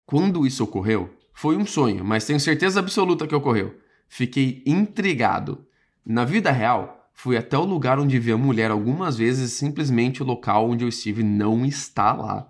Quando 0.06 0.46
isso 0.46 0.66
ocorreu, 0.66 1.16
foi 1.34 1.56
um 1.56 1.66
sonho, 1.66 2.04
mas 2.04 2.26
tenho 2.26 2.38
certeza 2.42 2.82
absoluta 2.82 3.26
que 3.26 3.34
ocorreu. 3.34 3.80
Fiquei 4.10 4.62
intrigado. 4.66 5.66
Na 6.06 6.26
vida 6.26 6.52
real, 6.52 6.97
fui 7.18 7.36
até 7.36 7.58
o 7.58 7.66
lugar 7.66 7.98
onde 7.98 8.20
vi 8.20 8.32
a 8.32 8.38
mulher 8.38 8.70
algumas 8.70 9.18
vezes 9.18 9.52
simplesmente 9.54 10.22
o 10.22 10.26
local 10.26 10.70
onde 10.70 10.86
eu 10.86 10.88
estive 10.88 11.24
não 11.24 11.66
está 11.66 12.14
lá. 12.14 12.48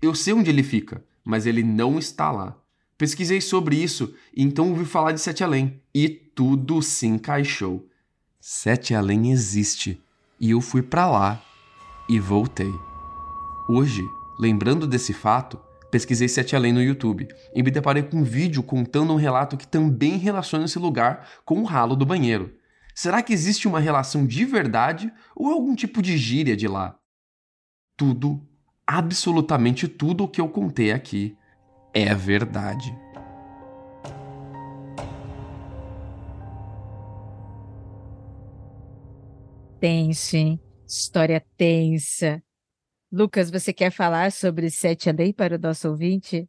Eu 0.00 0.14
sei 0.14 0.32
onde 0.32 0.48
ele 0.48 0.62
fica, 0.62 1.04
mas 1.24 1.46
ele 1.46 1.64
não 1.64 1.98
está 1.98 2.30
lá. 2.30 2.56
Pesquisei 2.96 3.40
sobre 3.40 3.74
isso 3.74 4.14
e 4.32 4.44
então 4.44 4.70
ouvi 4.70 4.84
falar 4.84 5.10
de 5.10 5.20
Sete 5.20 5.42
Além 5.42 5.80
e 5.92 6.08
tudo 6.08 6.80
se 6.80 7.08
encaixou. 7.08 7.88
Sete 8.40 8.94
Além 8.94 9.32
existe 9.32 10.00
e 10.38 10.52
eu 10.52 10.60
fui 10.60 10.80
para 10.80 11.10
lá 11.10 11.42
e 12.08 12.20
voltei. 12.20 12.72
Hoje, 13.68 14.04
lembrando 14.38 14.86
desse 14.86 15.12
fato, 15.12 15.58
pesquisei 15.90 16.28
Sete 16.28 16.54
Além 16.54 16.72
no 16.72 16.80
YouTube 16.80 17.26
e 17.52 17.62
me 17.64 17.70
deparei 17.72 18.04
com 18.04 18.18
um 18.18 18.24
vídeo 18.24 18.62
contando 18.62 19.12
um 19.12 19.16
relato 19.16 19.56
que 19.56 19.66
também 19.66 20.18
relaciona 20.18 20.66
esse 20.66 20.78
lugar 20.78 21.28
com 21.44 21.62
o 21.62 21.64
ralo 21.64 21.96
do 21.96 22.06
banheiro. 22.06 22.52
Será 22.94 23.22
que 23.22 23.32
existe 23.32 23.66
uma 23.66 23.80
relação 23.80 24.24
de 24.24 24.44
verdade 24.44 25.12
ou 25.34 25.50
algum 25.50 25.74
tipo 25.74 26.00
de 26.00 26.16
gíria 26.16 26.56
de 26.56 26.68
lá? 26.68 26.96
Tudo, 27.96 28.40
absolutamente 28.86 29.88
tudo 29.88 30.24
o 30.24 30.28
que 30.28 30.40
eu 30.40 30.48
contei 30.48 30.92
aqui 30.92 31.36
é 31.92 32.14
verdade. 32.14 32.96
Tenso, 39.80 40.36
hein? 40.36 40.60
História 40.86 41.44
tensa. 41.56 42.42
Lucas, 43.10 43.50
você 43.50 43.72
quer 43.72 43.90
falar 43.90 44.30
sobre 44.30 44.70
Sete 44.70 45.10
Além 45.10 45.32
para 45.32 45.56
o 45.56 45.58
nosso 45.58 45.88
ouvinte? 45.88 46.48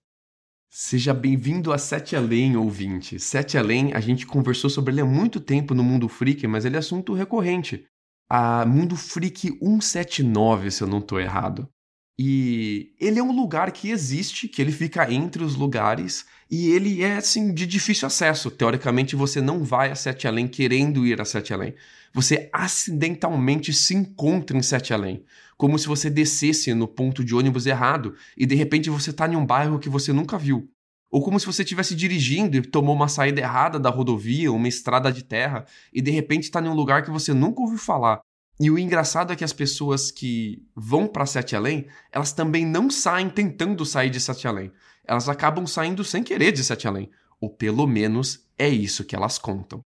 Seja 0.69 1.13
bem-vindo 1.13 1.71
a 1.71 1.77
Sete 1.77 2.15
Além, 2.15 2.57
ouvinte. 2.57 3.17
Sete 3.19 3.57
Além, 3.57 3.93
a 3.93 3.99
gente 3.99 4.25
conversou 4.25 4.69
sobre 4.69 4.93
ele 4.93 5.01
há 5.01 5.05
muito 5.05 5.39
tempo 5.39 5.73
no 5.73 5.83
Mundo 5.83 6.09
Freak, 6.09 6.45
mas 6.47 6.65
ele 6.65 6.75
é 6.75 6.79
assunto 6.79 7.13
recorrente. 7.13 7.85
A 8.29 8.65
Mundo 8.65 8.95
Freak 8.95 9.57
179, 9.59 10.71
se 10.71 10.83
eu 10.83 10.87
não 10.87 10.99
estou 10.99 11.19
errado. 11.19 11.69
E 12.17 12.93
ele 12.99 13.19
é 13.19 13.23
um 13.23 13.35
lugar 13.35 13.71
que 13.71 13.91
existe, 13.91 14.47
que 14.47 14.61
ele 14.61 14.71
fica 14.71 15.11
entre 15.11 15.43
os 15.43 15.55
lugares, 15.55 16.25
e 16.49 16.71
ele 16.71 17.03
é, 17.03 17.17
assim, 17.17 17.53
de 17.53 17.65
difícil 17.65 18.07
acesso. 18.07 18.49
Teoricamente, 18.49 19.15
você 19.15 19.41
não 19.41 19.63
vai 19.63 19.91
a 19.91 19.95
Sete 19.95 20.27
Além 20.27 20.47
querendo 20.47 21.05
ir 21.05 21.19
a 21.19 21.25
Sete 21.25 21.53
Além. 21.53 21.75
Você 22.13 22.49
acidentalmente 22.53 23.73
se 23.73 23.93
encontra 23.93 24.57
em 24.57 24.61
Sete 24.61 24.93
Além. 24.93 25.25
Como 25.57 25.77
se 25.77 25.87
você 25.87 26.09
descesse 26.09 26.73
no 26.73 26.87
ponto 26.87 27.23
de 27.23 27.35
ônibus 27.35 27.65
errado 27.65 28.15
e 28.37 28.45
de 28.45 28.55
repente 28.55 28.89
você 28.89 29.09
está 29.09 29.27
em 29.27 29.35
um 29.35 29.45
bairro 29.45 29.79
que 29.79 29.89
você 29.89 30.13
nunca 30.13 30.37
viu. 30.37 30.69
Ou 31.11 31.21
como 31.21 31.39
se 31.39 31.45
você 31.45 31.63
estivesse 31.63 31.95
dirigindo 31.95 32.57
e 32.57 32.61
tomou 32.61 32.95
uma 32.95 33.07
saída 33.07 33.39
errada 33.39 33.79
da 33.79 33.89
rodovia, 33.89 34.51
uma 34.51 34.67
estrada 34.67 35.11
de 35.11 35.23
terra, 35.23 35.65
e 35.93 36.01
de 36.01 36.11
repente 36.11 36.43
está 36.43 36.61
em 36.61 36.67
um 36.67 36.73
lugar 36.73 37.03
que 37.03 37.11
você 37.11 37.33
nunca 37.33 37.61
ouviu 37.61 37.77
falar. 37.77 38.21
E 38.59 38.71
o 38.71 38.79
engraçado 38.79 39.33
é 39.33 39.35
que 39.35 39.43
as 39.43 39.51
pessoas 39.51 40.11
que 40.11 40.65
vão 40.73 41.07
para 41.07 41.25
Sete 41.25 41.55
Além, 41.55 41.87
elas 42.11 42.31
também 42.31 42.65
não 42.65 42.89
saem 42.89 43.29
tentando 43.29 43.85
sair 43.85 44.09
de 44.09 44.19
Sete 44.19 44.47
Além. 44.47 44.71
Elas 45.03 45.27
acabam 45.27 45.67
saindo 45.67 46.03
sem 46.03 46.23
querer 46.23 46.51
de 46.51 46.63
Sete 46.63 46.87
Além. 46.87 47.11
Ou 47.39 47.49
pelo 47.49 47.85
menos 47.85 48.47
é 48.57 48.69
isso 48.69 49.03
que 49.03 49.15
elas 49.15 49.37
contam. 49.37 49.81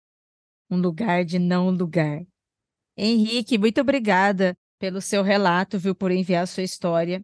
Um 0.70 0.78
lugar 0.78 1.24
de 1.24 1.38
não 1.38 1.70
lugar. 1.70 2.26
Henrique, 2.98 3.58
muito 3.58 3.82
obrigada 3.82 4.58
pelo 4.80 5.00
seu 5.00 5.22
relato, 5.22 5.78
viu, 5.78 5.94
por 5.94 6.12
enviar 6.12 6.44
a 6.44 6.48
sua 6.48 6.64
história. 6.64 7.22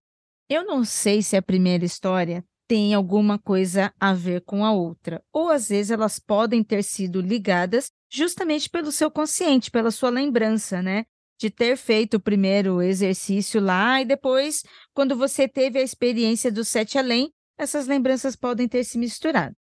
Eu 0.48 0.64
não 0.64 0.84
sei 0.84 1.24
se 1.24 1.36
a 1.36 1.42
primeira 1.42 1.86
história 1.86 2.44
tem 2.68 2.94
alguma 2.94 3.40
coisa 3.40 3.94
a 4.00 4.14
ver 4.14 4.42
com 4.42 4.64
a 4.64 4.72
outra, 4.72 5.22
ou 5.34 5.50
às 5.50 5.70
vezes 5.70 5.92
elas 5.92 6.20
podem 6.20 6.64
ter 6.64 6.84
sido 6.84 7.20
ligadas 7.20 7.90
justamente 8.10 8.70
pelo 8.70 8.92
seu 8.92 9.10
consciente, 9.10 9.72
pela 9.72 9.92
sua 9.92 10.10
lembrança, 10.10 10.82
né? 10.82 11.06
De 11.42 11.50
ter 11.50 11.76
feito 11.76 12.18
o 12.18 12.20
primeiro 12.20 12.84
exercício 12.84 13.60
lá 13.60 14.00
e 14.00 14.06
depois, 14.06 14.64
quando 14.94 15.18
você 15.18 15.48
teve 15.48 15.80
a 15.80 15.82
experiência 15.82 16.52
do 16.52 16.64
sete 16.64 17.00
além, 17.00 17.34
essas 17.58 17.88
lembranças 17.88 18.36
podem 18.36 18.68
ter 18.68 18.84
se 18.84 18.96
misturado. 19.00 19.56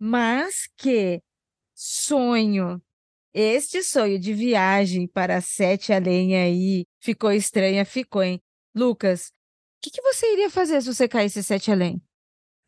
Mas 0.00 0.68
que 0.76 1.22
sonho, 1.72 2.82
este 3.32 3.84
sonho 3.84 4.18
de 4.18 4.34
viagem 4.34 5.06
para 5.06 5.40
sete 5.40 5.92
além 5.92 6.36
aí 6.36 6.86
ficou 7.00 7.30
estranha, 7.30 7.84
ficou, 7.84 8.24
hein? 8.24 8.40
Lucas, 8.74 9.28
o 9.28 9.32
que, 9.80 9.92
que 9.92 10.02
você 10.02 10.32
iria 10.32 10.50
fazer 10.50 10.80
se 10.80 10.92
você 10.92 11.06
caísse 11.06 11.40
sete 11.44 11.70
além? 11.70 12.02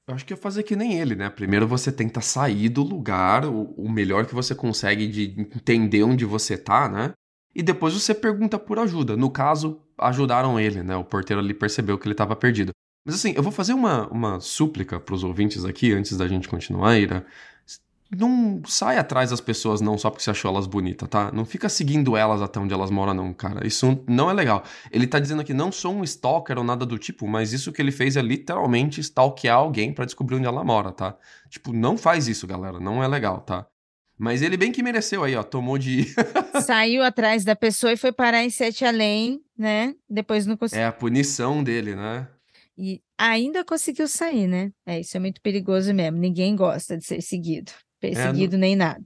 Eu 0.06 0.14
acho 0.14 0.24
que 0.24 0.32
ia 0.32 0.36
fazer 0.36 0.62
que 0.62 0.76
nem 0.76 1.00
ele, 1.00 1.16
né? 1.16 1.28
Primeiro 1.28 1.66
você 1.66 1.90
tenta 1.90 2.20
sair 2.20 2.68
do 2.68 2.84
lugar, 2.84 3.46
o, 3.46 3.72
o 3.72 3.90
melhor 3.90 4.26
que 4.26 4.34
você 4.34 4.54
consegue 4.54 5.08
de 5.08 5.40
entender 5.40 6.04
onde 6.04 6.24
você 6.24 6.56
tá, 6.56 6.88
né? 6.88 7.14
E 7.54 7.62
depois 7.62 7.94
você 7.94 8.14
pergunta 8.14 8.58
por 8.58 8.78
ajuda. 8.78 9.16
No 9.16 9.30
caso, 9.30 9.80
ajudaram 9.96 10.58
ele, 10.58 10.82
né? 10.82 10.96
O 10.96 11.04
porteiro 11.04 11.40
ali 11.40 11.54
percebeu 11.54 11.96
que 11.98 12.06
ele 12.06 12.14
estava 12.14 12.34
perdido. 12.34 12.72
Mas 13.06 13.16
assim, 13.16 13.34
eu 13.36 13.42
vou 13.42 13.52
fazer 13.52 13.74
uma, 13.74 14.08
uma 14.08 14.40
súplica 14.40 14.98
para 14.98 15.14
os 15.14 15.22
ouvintes 15.22 15.64
aqui, 15.64 15.92
antes 15.92 16.16
da 16.16 16.26
gente 16.26 16.48
continuar, 16.48 16.98
Ira. 16.98 17.24
Não 18.16 18.62
sai 18.64 18.96
atrás 18.96 19.30
das 19.30 19.40
pessoas 19.40 19.80
não 19.80 19.98
só 19.98 20.08
porque 20.08 20.22
você 20.22 20.30
achou 20.30 20.50
elas 20.50 20.66
bonitas, 20.66 21.08
tá? 21.08 21.32
Não 21.32 21.44
fica 21.44 21.68
seguindo 21.68 22.16
elas 22.16 22.40
até 22.40 22.60
onde 22.60 22.72
elas 22.72 22.90
moram, 22.90 23.12
não, 23.12 23.32
cara. 23.32 23.66
Isso 23.66 24.02
não 24.06 24.30
é 24.30 24.32
legal. 24.32 24.62
Ele 24.90 25.06
tá 25.06 25.18
dizendo 25.18 25.42
aqui, 25.42 25.52
não 25.52 25.72
sou 25.72 25.94
um 25.94 26.04
stalker 26.04 26.56
ou 26.56 26.64
nada 26.64 26.86
do 26.86 26.98
tipo, 26.98 27.26
mas 27.26 27.52
isso 27.52 27.72
que 27.72 27.82
ele 27.82 27.90
fez 27.90 28.16
é 28.16 28.22
literalmente 28.22 29.00
stalkear 29.00 29.58
alguém 29.58 29.92
para 29.92 30.04
descobrir 30.04 30.36
onde 30.36 30.46
ela 30.46 30.64
mora, 30.64 30.92
tá? 30.92 31.16
Tipo, 31.48 31.72
não 31.72 31.98
faz 31.98 32.28
isso, 32.28 32.46
galera. 32.46 32.78
Não 32.78 33.02
é 33.02 33.08
legal, 33.08 33.40
tá? 33.40 33.66
Mas 34.18 34.42
ele 34.42 34.56
bem 34.56 34.70
que 34.70 34.82
mereceu 34.82 35.24
aí, 35.24 35.34
ó. 35.34 35.42
Tomou 35.42 35.76
de. 35.76 36.06
Saiu 36.64 37.02
atrás 37.02 37.44
da 37.44 37.56
pessoa 37.56 37.92
e 37.92 37.96
foi 37.96 38.12
parar 38.12 38.44
em 38.44 38.50
Sete 38.50 38.84
Além, 38.84 39.40
né? 39.58 39.94
Depois 40.08 40.46
não 40.46 40.56
conseguiu. 40.56 40.84
É 40.84 40.86
a 40.86 40.92
punição 40.92 41.62
dele, 41.62 41.96
né? 41.96 42.28
E 42.76 43.00
ainda 43.18 43.64
conseguiu 43.64 44.08
sair, 44.08 44.46
né? 44.46 44.72
É, 44.86 45.00
isso 45.00 45.16
é 45.16 45.20
muito 45.20 45.40
perigoso 45.40 45.92
mesmo. 45.92 46.18
Ninguém 46.18 46.54
gosta 46.56 46.96
de 46.96 47.04
ser 47.04 47.20
seguido. 47.22 47.72
Perseguido 48.00 48.54
é, 48.54 48.58
não... 48.58 48.60
nem 48.60 48.76
nada. 48.76 49.04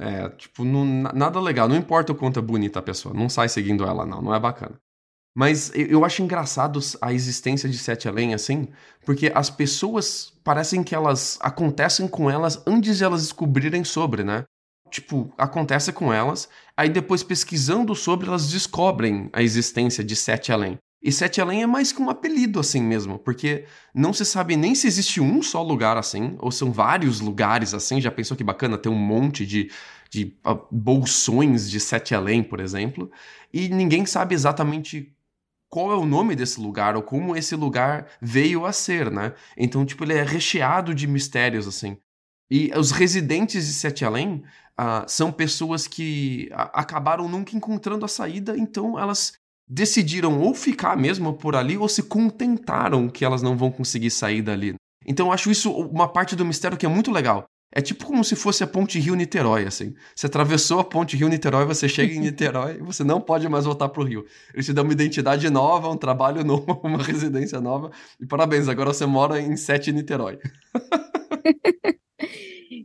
É, 0.00 0.28
tipo, 0.30 0.64
não, 0.64 0.84
nada 0.84 1.40
legal. 1.40 1.68
Não 1.68 1.76
importa 1.76 2.12
o 2.12 2.14
quanto 2.14 2.38
é 2.38 2.42
bonita 2.42 2.78
a 2.78 2.82
pessoa. 2.82 3.14
Não 3.14 3.28
sai 3.28 3.48
seguindo 3.48 3.84
ela, 3.84 4.04
não. 4.04 4.20
Não 4.20 4.34
é 4.34 4.40
bacana. 4.40 4.78
Mas 5.36 5.70
eu 5.74 6.02
acho 6.02 6.22
engraçado 6.22 6.80
a 6.98 7.12
existência 7.12 7.68
de 7.68 7.76
Sete 7.76 8.08
Além, 8.08 8.32
assim, 8.32 8.68
porque 9.04 9.30
as 9.34 9.50
pessoas 9.50 10.32
parecem 10.42 10.82
que 10.82 10.94
elas 10.94 11.36
acontecem 11.42 12.08
com 12.08 12.30
elas 12.30 12.62
antes 12.66 12.96
de 12.96 13.04
elas 13.04 13.20
descobrirem 13.20 13.84
sobre, 13.84 14.24
né? 14.24 14.44
Tipo, 14.90 15.30
acontece 15.36 15.92
com 15.92 16.10
elas, 16.10 16.48
aí 16.74 16.88
depois 16.88 17.22
pesquisando 17.22 17.94
sobre, 17.94 18.28
elas 18.28 18.48
descobrem 18.48 19.28
a 19.30 19.42
existência 19.42 20.02
de 20.02 20.16
Sete 20.16 20.52
Além. 20.52 20.78
E 21.02 21.12
Sete 21.12 21.38
Além 21.38 21.62
é 21.62 21.66
mais 21.66 21.92
que 21.92 22.00
um 22.00 22.08
apelido 22.08 22.58
assim 22.58 22.80
mesmo, 22.80 23.18
porque 23.18 23.66
não 23.94 24.14
se 24.14 24.24
sabe 24.24 24.56
nem 24.56 24.74
se 24.74 24.86
existe 24.86 25.20
um 25.20 25.42
só 25.42 25.62
lugar 25.62 25.98
assim, 25.98 26.34
ou 26.38 26.50
são 26.50 26.72
vários 26.72 27.20
lugares 27.20 27.74
assim. 27.74 28.00
Já 28.00 28.10
pensou 28.10 28.38
que 28.38 28.42
bacana 28.42 28.78
ter 28.78 28.88
um 28.88 28.94
monte 28.94 29.44
de, 29.44 29.70
de 30.08 30.34
uh, 30.46 30.58
bolsões 30.70 31.70
de 31.70 31.78
Sete 31.78 32.14
Além, 32.14 32.42
por 32.42 32.58
exemplo, 32.58 33.10
e 33.52 33.68
ninguém 33.68 34.06
sabe 34.06 34.34
exatamente 34.34 35.14
qual 35.68 35.92
é 35.92 35.96
o 35.96 36.06
nome 36.06 36.34
desse 36.34 36.60
lugar 36.60 36.96
ou 36.96 37.02
como 37.02 37.36
esse 37.36 37.54
lugar 37.54 38.06
veio 38.20 38.64
a 38.64 38.72
ser, 38.72 39.10
né? 39.10 39.34
Então, 39.56 39.84
tipo, 39.84 40.04
ele 40.04 40.14
é 40.14 40.22
recheado 40.22 40.94
de 40.94 41.06
mistérios, 41.06 41.66
assim. 41.66 41.96
E 42.50 42.70
os 42.76 42.92
residentes 42.92 43.66
de 43.66 43.72
Sete 43.72 44.04
Além 44.04 44.44
uh, 44.78 45.04
são 45.08 45.32
pessoas 45.32 45.86
que 45.86 46.48
acabaram 46.52 47.28
nunca 47.28 47.56
encontrando 47.56 48.04
a 48.04 48.08
saída, 48.08 48.56
então 48.56 48.98
elas 48.98 49.32
decidiram 49.68 50.40
ou 50.40 50.54
ficar 50.54 50.96
mesmo 50.96 51.32
por 51.34 51.56
ali 51.56 51.76
ou 51.76 51.88
se 51.88 52.04
contentaram 52.04 53.08
que 53.08 53.24
elas 53.24 53.42
não 53.42 53.56
vão 53.56 53.70
conseguir 53.70 54.10
sair 54.10 54.42
dali. 54.42 54.74
Então 55.04 55.26
eu 55.26 55.32
acho 55.32 55.50
isso 55.50 55.72
uma 55.72 56.08
parte 56.08 56.36
do 56.36 56.44
mistério 56.44 56.78
que 56.78 56.86
é 56.86 56.88
muito 56.88 57.10
legal. 57.10 57.46
É 57.76 57.82
tipo 57.82 58.06
como 58.06 58.24
se 58.24 58.34
fosse 58.34 58.64
a 58.64 58.66
ponte 58.66 58.98
Rio-Niterói, 58.98 59.66
assim. 59.66 59.94
Você 60.14 60.24
atravessou 60.24 60.80
a 60.80 60.84
ponte 60.84 61.14
Rio-Niterói, 61.14 61.66
você 61.66 61.86
chega 61.86 62.10
em 62.10 62.20
Niterói 62.20 62.78
e 62.78 62.80
você 62.82 63.04
não 63.04 63.20
pode 63.20 63.46
mais 63.50 63.66
voltar 63.66 63.90
pro 63.90 64.02
Rio. 64.02 64.24
Eles 64.54 64.64
te 64.64 64.72
dão 64.72 64.82
uma 64.82 64.94
identidade 64.94 65.50
nova, 65.50 65.90
um 65.90 65.96
trabalho 65.98 66.42
novo, 66.42 66.80
uma 66.82 67.02
residência 67.02 67.60
nova. 67.60 67.90
E 68.18 68.24
parabéns, 68.24 68.66
agora 68.66 68.94
você 68.94 69.04
mora 69.04 69.38
em 69.38 69.58
Sete 69.58 69.92
Niterói. 69.92 70.38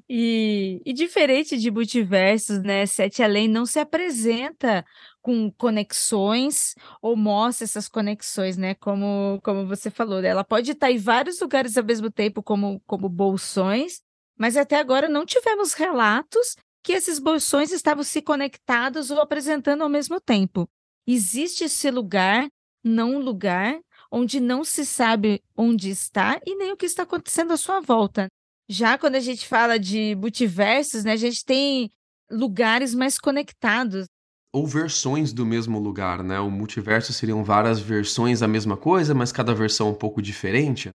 e, 0.09 0.81
e 0.85 0.91
diferente 0.91 1.57
de 1.57 1.71
multiversos, 1.71 2.61
né? 2.61 2.85
Sete 2.85 3.23
Além 3.23 3.47
não 3.47 3.65
se 3.65 3.79
apresenta 3.79 4.83
com 5.21 5.49
conexões 5.51 6.75
ou 7.01 7.15
mostra 7.15 7.63
essas 7.63 7.87
conexões, 7.87 8.57
né? 8.57 8.75
Como, 8.75 9.39
como 9.41 9.65
você 9.65 9.89
falou, 9.89 10.21
ela 10.21 10.43
pode 10.43 10.71
estar 10.71 10.91
em 10.91 10.97
vários 10.97 11.39
lugares 11.39 11.77
ao 11.77 11.85
mesmo 11.85 12.11
tempo, 12.11 12.43
como, 12.43 12.81
como 12.85 13.07
bolsões, 13.07 14.01
mas 14.41 14.57
até 14.57 14.79
agora 14.79 15.07
não 15.07 15.23
tivemos 15.23 15.73
relatos 15.73 16.55
que 16.83 16.93
esses 16.93 17.19
bolsões 17.19 17.71
estavam 17.71 18.03
se 18.03 18.23
conectados 18.23 19.11
ou 19.11 19.21
apresentando 19.21 19.83
ao 19.83 19.89
mesmo 19.89 20.19
tempo. 20.19 20.67
Existe 21.05 21.65
esse 21.65 21.91
lugar, 21.91 22.49
não 22.83 23.19
lugar, 23.19 23.79
onde 24.11 24.39
não 24.39 24.63
se 24.63 24.83
sabe 24.83 25.43
onde 25.55 25.91
está 25.91 26.41
e 26.43 26.55
nem 26.55 26.71
o 26.71 26.75
que 26.75 26.87
está 26.87 27.03
acontecendo 27.03 27.53
à 27.53 27.57
sua 27.57 27.81
volta. 27.81 28.29
Já 28.67 28.97
quando 28.97 29.13
a 29.13 29.19
gente 29.19 29.45
fala 29.45 29.77
de 29.77 30.15
multiversos, 30.15 31.03
né, 31.03 31.11
a 31.11 31.17
gente 31.17 31.45
tem 31.45 31.91
lugares 32.31 32.95
mais 32.95 33.19
conectados. 33.19 34.07
Ou 34.51 34.65
versões 34.65 35.31
do 35.31 35.45
mesmo 35.45 35.77
lugar, 35.77 36.23
né? 36.23 36.39
O 36.39 36.49
multiverso 36.49 37.13
seriam 37.13 37.43
várias 37.43 37.79
versões 37.79 38.39
da 38.39 38.47
mesma 38.47 38.75
coisa, 38.75 39.13
mas 39.13 39.31
cada 39.31 39.53
versão 39.53 39.91
um 39.91 39.93
pouco 39.93 40.19
diferente. 40.19 40.89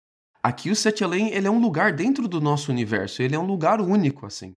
Aqui 0.44 0.70
o 0.70 0.76
Sete 0.76 1.02
Além, 1.02 1.32
ele 1.32 1.46
é 1.46 1.50
um 1.50 1.58
lugar 1.58 1.90
dentro 1.90 2.28
do 2.28 2.38
nosso 2.38 2.70
universo, 2.70 3.22
ele 3.22 3.34
é 3.34 3.38
um 3.38 3.46
lugar 3.46 3.80
único, 3.80 4.26
assim. 4.26 4.52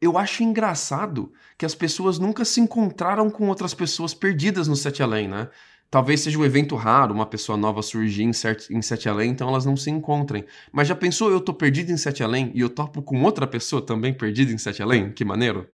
Eu 0.00 0.16
acho 0.16 0.44
engraçado 0.44 1.32
que 1.58 1.66
as 1.66 1.74
pessoas 1.74 2.20
nunca 2.20 2.44
se 2.44 2.60
encontraram 2.60 3.28
com 3.28 3.48
outras 3.48 3.74
pessoas 3.74 4.14
perdidas 4.14 4.68
no 4.68 4.76
Sete 4.76 5.02
Além, 5.02 5.26
né? 5.26 5.48
Talvez 5.90 6.20
seja 6.20 6.38
um 6.38 6.44
evento 6.44 6.76
raro, 6.76 7.12
uma 7.12 7.26
pessoa 7.26 7.58
nova 7.58 7.82
surgir 7.82 8.22
em, 8.22 8.30
em 8.70 8.80
Sete 8.80 9.08
Além, 9.08 9.32
então 9.32 9.48
elas 9.48 9.66
não 9.66 9.76
se 9.76 9.90
encontrem. 9.90 10.44
Mas 10.70 10.86
já 10.86 10.94
pensou, 10.94 11.28
eu 11.28 11.40
tô 11.40 11.52
perdido 11.52 11.90
em 11.90 11.96
Sete 11.96 12.22
Além 12.22 12.52
e 12.54 12.60
eu 12.60 12.70
topo 12.70 13.02
com 13.02 13.20
outra 13.24 13.48
pessoa 13.48 13.84
também 13.84 14.14
perdida 14.14 14.52
em 14.52 14.58
Sete 14.58 14.80
Além? 14.80 15.12
Que 15.12 15.24
maneiro! 15.24 15.68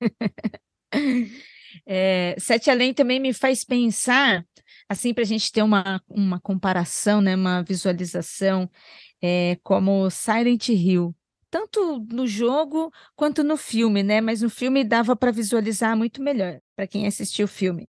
é, 1.86 2.34
Sete 2.40 2.68
Além 2.68 2.92
também 2.92 3.20
me 3.20 3.32
faz 3.32 3.62
pensar 3.62 4.44
assim, 4.90 5.14
para 5.14 5.22
a 5.22 5.26
gente 5.26 5.52
ter 5.52 5.62
uma, 5.62 6.02
uma 6.08 6.40
comparação, 6.40 7.20
né, 7.20 7.36
uma 7.36 7.62
visualização, 7.62 8.68
é, 9.22 9.56
como 9.62 10.10
Silent 10.10 10.68
Hill. 10.68 11.14
Tanto 11.48 12.04
no 12.10 12.26
jogo 12.26 12.92
quanto 13.14 13.44
no 13.44 13.56
filme, 13.56 14.02
né? 14.02 14.20
Mas 14.20 14.42
no 14.42 14.50
filme 14.50 14.84
dava 14.84 15.14
para 15.14 15.30
visualizar 15.30 15.96
muito 15.96 16.20
melhor, 16.20 16.60
para 16.74 16.88
quem 16.88 17.06
assistiu 17.06 17.44
o 17.44 17.48
filme. 17.48 17.88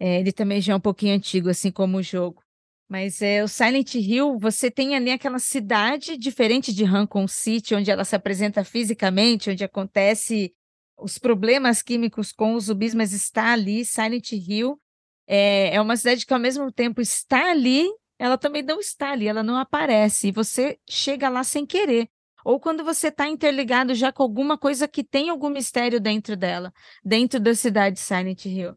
É, 0.00 0.18
ele 0.18 0.32
também 0.32 0.60
já 0.60 0.72
é 0.72 0.76
um 0.76 0.80
pouquinho 0.80 1.14
antigo, 1.14 1.48
assim 1.48 1.70
como 1.70 1.98
o 1.98 2.02
jogo. 2.02 2.42
Mas 2.88 3.22
é, 3.22 3.42
o 3.42 3.48
Silent 3.48 3.94
Hill, 3.94 4.36
você 4.38 4.68
tem 4.68 4.96
ali 4.96 5.12
aquela 5.12 5.38
cidade 5.38 6.16
diferente 6.16 6.72
de 6.72 6.82
Raccoon 6.82 7.28
City, 7.28 7.74
onde 7.74 7.90
ela 7.90 8.04
se 8.04 8.16
apresenta 8.16 8.64
fisicamente, 8.64 9.50
onde 9.50 9.62
acontece 9.62 10.52
os 10.98 11.18
problemas 11.18 11.82
químicos 11.82 12.32
com 12.32 12.54
os 12.54 12.64
zumbis, 12.64 12.94
mas 12.94 13.12
está 13.12 13.52
ali, 13.52 13.84
Silent 13.84 14.32
Hill. 14.32 14.80
É, 15.26 15.74
é 15.74 15.80
uma 15.80 15.96
cidade 15.96 16.24
que 16.24 16.32
ao 16.32 16.40
mesmo 16.40 16.70
tempo 16.70 17.00
está 17.00 17.50
ali, 17.50 17.86
ela 18.18 18.38
também 18.38 18.62
não 18.62 18.80
está 18.80 19.10
ali, 19.10 19.26
ela 19.26 19.42
não 19.42 19.56
aparece, 19.56 20.28
e 20.28 20.32
você 20.32 20.78
chega 20.88 21.28
lá 21.28 21.44
sem 21.44 21.66
querer. 21.66 22.08
Ou 22.44 22.60
quando 22.60 22.84
você 22.84 23.08
está 23.08 23.28
interligado 23.28 23.94
já 23.94 24.12
com 24.12 24.22
alguma 24.22 24.56
coisa 24.56 24.86
que 24.86 25.02
tem 25.02 25.28
algum 25.28 25.50
mistério 25.50 26.00
dentro 26.00 26.36
dela, 26.36 26.72
dentro 27.04 27.40
da 27.40 27.54
cidade 27.54 27.98
Silent 27.98 28.44
Hill. 28.44 28.74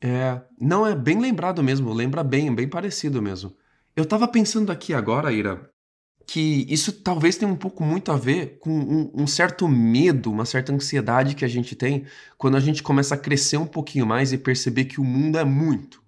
É, 0.00 0.42
não 0.60 0.86
é 0.86 0.94
bem 0.94 1.20
lembrado 1.20 1.62
mesmo, 1.62 1.92
lembra 1.92 2.24
bem, 2.24 2.52
bem 2.54 2.68
parecido 2.68 3.22
mesmo. 3.22 3.56
Eu 3.94 4.04
tava 4.04 4.26
pensando 4.26 4.72
aqui 4.72 4.92
agora, 4.92 5.32
Ira, 5.32 5.70
que 6.26 6.66
isso 6.68 6.92
talvez 6.92 7.36
tenha 7.36 7.50
um 7.50 7.56
pouco 7.56 7.84
muito 7.84 8.10
a 8.10 8.16
ver 8.16 8.58
com 8.58 8.70
um, 8.70 9.10
um, 9.14 9.26
certo 9.26 9.68
medo, 9.68 10.30
uma 10.30 10.44
certa 10.44 10.72
ansiedade 10.72 11.34
que 11.34 11.44
a 11.44 11.48
gente 11.48 11.76
tem 11.76 12.06
quando 12.38 12.56
a 12.56 12.60
gente 12.60 12.82
começa 12.82 13.14
a 13.14 13.18
crescer 13.18 13.56
um 13.56 13.66
pouquinho 13.66 14.06
mais 14.06 14.32
e 14.32 14.38
perceber 14.38 14.86
que 14.86 15.00
o 15.00 15.04
mundo 15.04 15.38
é 15.38 15.44
muito, 15.44 16.02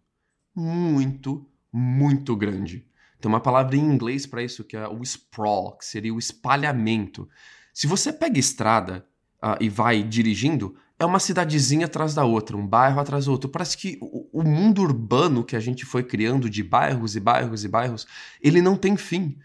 muito, 0.54 1.46
muito 1.72 2.34
grande. 2.34 2.86
Tem 3.20 3.28
uma 3.28 3.40
palavra 3.40 3.76
em 3.76 3.80
inglês 3.80 4.26
para 4.26 4.42
isso 4.42 4.64
que 4.64 4.76
é 4.76 4.88
o 4.88 5.02
sprawl, 5.02 5.76
que 5.76 5.84
seria 5.84 6.14
o 6.14 6.18
espalhamento. 6.18 7.28
Se 7.72 7.86
você 7.86 8.12
pega 8.12 8.38
estrada 8.38 9.06
uh, 9.42 9.56
e 9.60 9.68
vai 9.68 10.02
dirigindo, 10.02 10.76
é 10.98 11.04
uma 11.04 11.18
cidadezinha 11.18 11.86
atrás 11.86 12.14
da 12.14 12.24
outra, 12.24 12.56
um 12.56 12.66
bairro 12.66 13.00
atrás 13.00 13.26
do 13.26 13.32
outro. 13.32 13.50
Parece 13.50 13.76
que 13.76 13.98
o, 14.00 14.40
o 14.40 14.42
mundo 14.42 14.80
urbano 14.82 15.44
que 15.44 15.56
a 15.56 15.60
gente 15.60 15.84
foi 15.84 16.02
criando 16.02 16.48
de 16.48 16.62
bairros 16.62 17.16
e 17.16 17.20
bairros 17.20 17.64
e 17.64 17.68
bairros, 17.68 18.06
ele 18.40 18.62
não 18.62 18.76
tem 18.76 18.96
fim. 18.96 19.38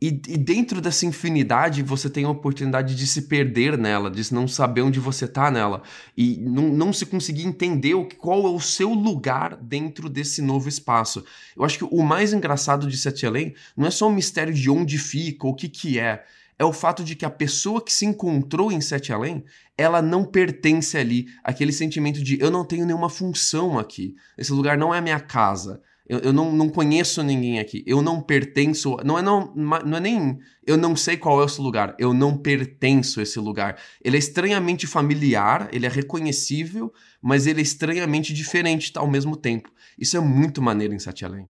E, 0.00 0.08
e, 0.08 0.36
dentro 0.36 0.80
dessa 0.80 1.06
infinidade, 1.06 1.82
você 1.82 2.08
tem 2.08 2.24
a 2.24 2.30
oportunidade 2.30 2.94
de 2.94 3.04
se 3.04 3.22
perder 3.22 3.76
nela, 3.76 4.08
de 4.08 4.32
não 4.32 4.46
saber 4.46 4.82
onde 4.82 5.00
você 5.00 5.24
está 5.24 5.50
nela, 5.50 5.82
e 6.16 6.36
não, 6.38 6.68
não 6.68 6.92
se 6.92 7.04
conseguir 7.04 7.44
entender 7.44 7.94
o, 7.94 8.04
qual 8.04 8.46
é 8.46 8.50
o 8.50 8.60
seu 8.60 8.90
lugar 8.90 9.56
dentro 9.56 10.08
desse 10.08 10.40
novo 10.40 10.68
espaço. 10.68 11.24
Eu 11.56 11.64
acho 11.64 11.78
que 11.78 11.84
o 11.84 12.02
mais 12.04 12.32
engraçado 12.32 12.86
de 12.86 12.96
Sete 12.96 13.26
Além 13.26 13.54
não 13.76 13.88
é 13.88 13.90
só 13.90 14.06
o 14.06 14.12
mistério 14.12 14.54
de 14.54 14.70
onde 14.70 14.98
fica, 14.98 15.48
o 15.48 15.54
que, 15.54 15.68
que 15.68 15.98
é, 15.98 16.24
é 16.56 16.64
o 16.64 16.72
fato 16.72 17.02
de 17.02 17.16
que 17.16 17.24
a 17.24 17.30
pessoa 17.30 17.82
que 17.82 17.92
se 17.92 18.06
encontrou 18.06 18.70
em 18.70 18.80
Sete 18.80 19.12
Além, 19.12 19.44
ela 19.76 20.00
não 20.00 20.24
pertence 20.24 20.96
ali. 20.96 21.26
Aquele 21.42 21.72
sentimento 21.72 22.22
de 22.22 22.40
eu 22.40 22.52
não 22.52 22.64
tenho 22.64 22.86
nenhuma 22.86 23.10
função 23.10 23.78
aqui. 23.78 24.14
Esse 24.36 24.52
lugar 24.52 24.78
não 24.78 24.94
é 24.94 25.00
minha 25.00 25.18
casa. 25.18 25.82
Eu, 26.08 26.20
eu 26.20 26.32
não, 26.32 26.50
não 26.52 26.68
conheço 26.68 27.22
ninguém 27.22 27.58
aqui. 27.58 27.84
Eu 27.86 28.00
não 28.00 28.22
pertenço. 28.22 28.96
Não 29.04 29.18
é, 29.18 29.22
não, 29.22 29.52
não 29.54 29.96
é 29.96 30.00
nem. 30.00 30.38
Eu 30.66 30.76
não 30.76 30.96
sei 30.96 31.16
qual 31.16 31.42
é 31.42 31.44
esse 31.44 31.60
lugar. 31.60 31.94
Eu 31.98 32.14
não 32.14 32.36
pertenço 32.36 33.20
a 33.20 33.22
esse 33.22 33.38
lugar. 33.38 33.78
Ele 34.02 34.16
é 34.16 34.18
estranhamente 34.18 34.86
familiar, 34.86 35.68
ele 35.72 35.86
é 35.86 35.88
reconhecível, 35.88 36.92
mas 37.20 37.46
ele 37.46 37.60
é 37.60 37.62
estranhamente 37.62 38.32
diferente 38.32 38.92
ao 38.96 39.06
mesmo 39.06 39.36
tempo. 39.36 39.70
Isso 39.98 40.16
é 40.16 40.20
muito 40.20 40.62
maneiro 40.62 40.94
em 40.94 40.98
Sete 40.98 41.24
Além. 41.24 41.46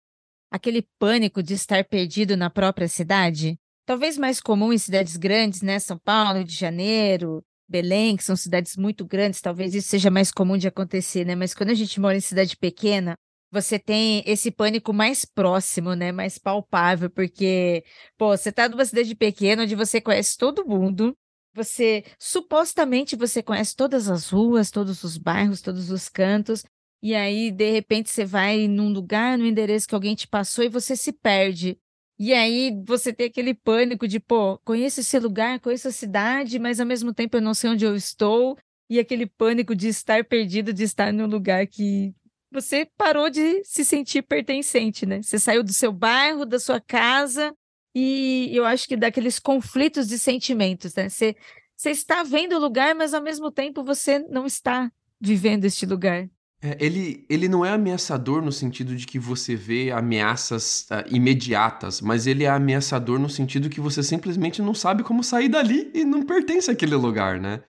Aquele 0.49 0.87
pânico 0.97 1.43
de 1.43 1.53
estar 1.53 1.83
perdido 1.83 2.35
na 2.35 2.49
própria 2.49 2.87
cidade? 2.87 3.59
Talvez 3.85 4.17
mais 4.17 4.41
comum 4.41 4.73
em 4.73 4.77
cidades 4.77 5.17
grandes, 5.17 5.61
né? 5.61 5.77
São 5.77 5.97
Paulo, 5.97 6.37
Rio 6.37 6.45
de 6.45 6.55
Janeiro, 6.55 7.43
Belém, 7.69 8.15
que 8.15 8.23
são 8.23 8.35
cidades 8.35 8.77
muito 8.77 9.05
grandes, 9.05 9.41
talvez 9.41 9.75
isso 9.75 9.89
seja 9.89 10.09
mais 10.09 10.31
comum 10.31 10.57
de 10.57 10.67
acontecer, 10.67 11.25
né? 11.25 11.35
Mas 11.35 11.53
quando 11.53 11.69
a 11.69 11.73
gente 11.73 11.99
mora 11.99 12.15
em 12.15 12.21
cidade 12.21 12.55
pequena, 12.55 13.15
você 13.51 13.79
tem 13.79 14.23
esse 14.25 14.51
pânico 14.51 14.93
mais 14.93 15.25
próximo, 15.25 15.93
né? 15.95 16.11
Mais 16.11 16.37
palpável, 16.37 17.09
porque, 17.09 17.83
pô, 18.17 18.35
você 18.35 18.51
tá 18.51 18.67
numa 18.67 18.85
cidade 18.85 19.15
pequena 19.15 19.63
onde 19.63 19.75
você 19.75 20.01
conhece 20.01 20.37
todo 20.37 20.65
mundo, 20.65 21.15
você 21.53 22.03
supostamente 22.19 23.15
você 23.15 23.41
conhece 23.41 23.75
todas 23.75 24.09
as 24.09 24.29
ruas, 24.29 24.69
todos 24.71 25.03
os 25.03 25.17
bairros, 25.17 25.61
todos 25.61 25.89
os 25.89 26.09
cantos, 26.09 26.63
e 27.01 27.15
aí 27.15 27.51
de 27.51 27.71
repente 27.71 28.09
você 28.09 28.25
vai 28.25 28.67
num 28.67 28.89
lugar, 28.91 29.37
no 29.37 29.45
endereço 29.45 29.87
que 29.87 29.95
alguém 29.95 30.15
te 30.15 30.27
passou 30.27 30.63
e 30.63 30.69
você 30.69 30.95
se 30.95 31.13
perde. 31.13 31.79
E 32.19 32.33
aí 32.33 32.71
você 32.85 33.13
tem 33.13 33.27
aquele 33.27 33.53
pânico 33.53 34.07
de, 34.07 34.19
pô, 34.19 34.57
conheço 34.59 35.01
esse 35.01 35.19
lugar, 35.19 35.59
conheço 35.59 35.87
a 35.87 35.91
cidade, 35.91 36.57
mas 36.57 36.79
ao 36.79 36.85
mesmo 36.85 37.13
tempo 37.13 37.37
eu 37.37 37.41
não 37.41 37.53
sei 37.53 37.69
onde 37.69 37.85
eu 37.85 37.95
estou. 37.95 38.57
E 38.89 38.99
aquele 38.99 39.27
pânico 39.27 39.75
de 39.75 39.87
estar 39.87 40.23
perdido, 40.25 40.73
de 40.73 40.83
estar 40.83 41.13
num 41.13 41.27
lugar 41.27 41.67
que 41.67 42.15
você 42.51 42.87
parou 42.97 43.29
de 43.29 43.63
se 43.63 43.83
sentir 43.83 44.21
pertencente, 44.21 45.05
né? 45.05 45.21
Você 45.21 45.37
saiu 45.37 45.63
do 45.63 45.73
seu 45.73 45.91
bairro, 45.91 46.45
da 46.45 46.59
sua 46.59 46.79
casa, 46.79 47.53
e 47.93 48.49
eu 48.53 48.65
acho 48.65 48.87
que 48.87 48.95
daqueles 48.95 49.39
conflitos 49.39 50.07
de 50.07 50.19
sentimentos, 50.19 50.93
né? 50.95 51.09
Você, 51.09 51.35
você 51.75 51.91
está 51.91 52.23
vendo 52.23 52.55
o 52.55 52.59
lugar, 52.59 52.95
mas 52.95 53.13
ao 53.13 53.21
mesmo 53.21 53.51
tempo 53.51 53.83
você 53.83 54.19
não 54.19 54.45
está 54.45 54.91
vivendo 55.19 55.65
este 55.65 55.85
lugar. 55.85 56.29
É, 56.61 56.75
ele, 56.79 57.25
ele 57.29 57.47
não 57.47 57.63
é 57.63 57.69
ameaçador 57.69 58.41
no 58.41 58.51
sentido 58.51 58.95
de 58.95 59.05
que 59.05 59.19
você 59.19 59.55
vê 59.55 59.91
ameaças 59.91 60.87
uh, 60.89 61.13
imediatas, 61.13 62.01
mas 62.01 62.25
ele 62.25 62.45
é 62.45 62.49
ameaçador 62.49 63.19
no 63.19 63.29
sentido 63.29 63.69
que 63.69 63.79
você 63.79 64.01
simplesmente 64.01 64.61
não 64.61 64.73
sabe 64.73 65.03
como 65.03 65.23
sair 65.23 65.49
dali 65.49 65.91
e 65.93 66.03
não 66.03 66.23
pertence 66.23 66.71
àquele 66.71 66.95
lugar, 66.95 67.39
né? 67.39 67.61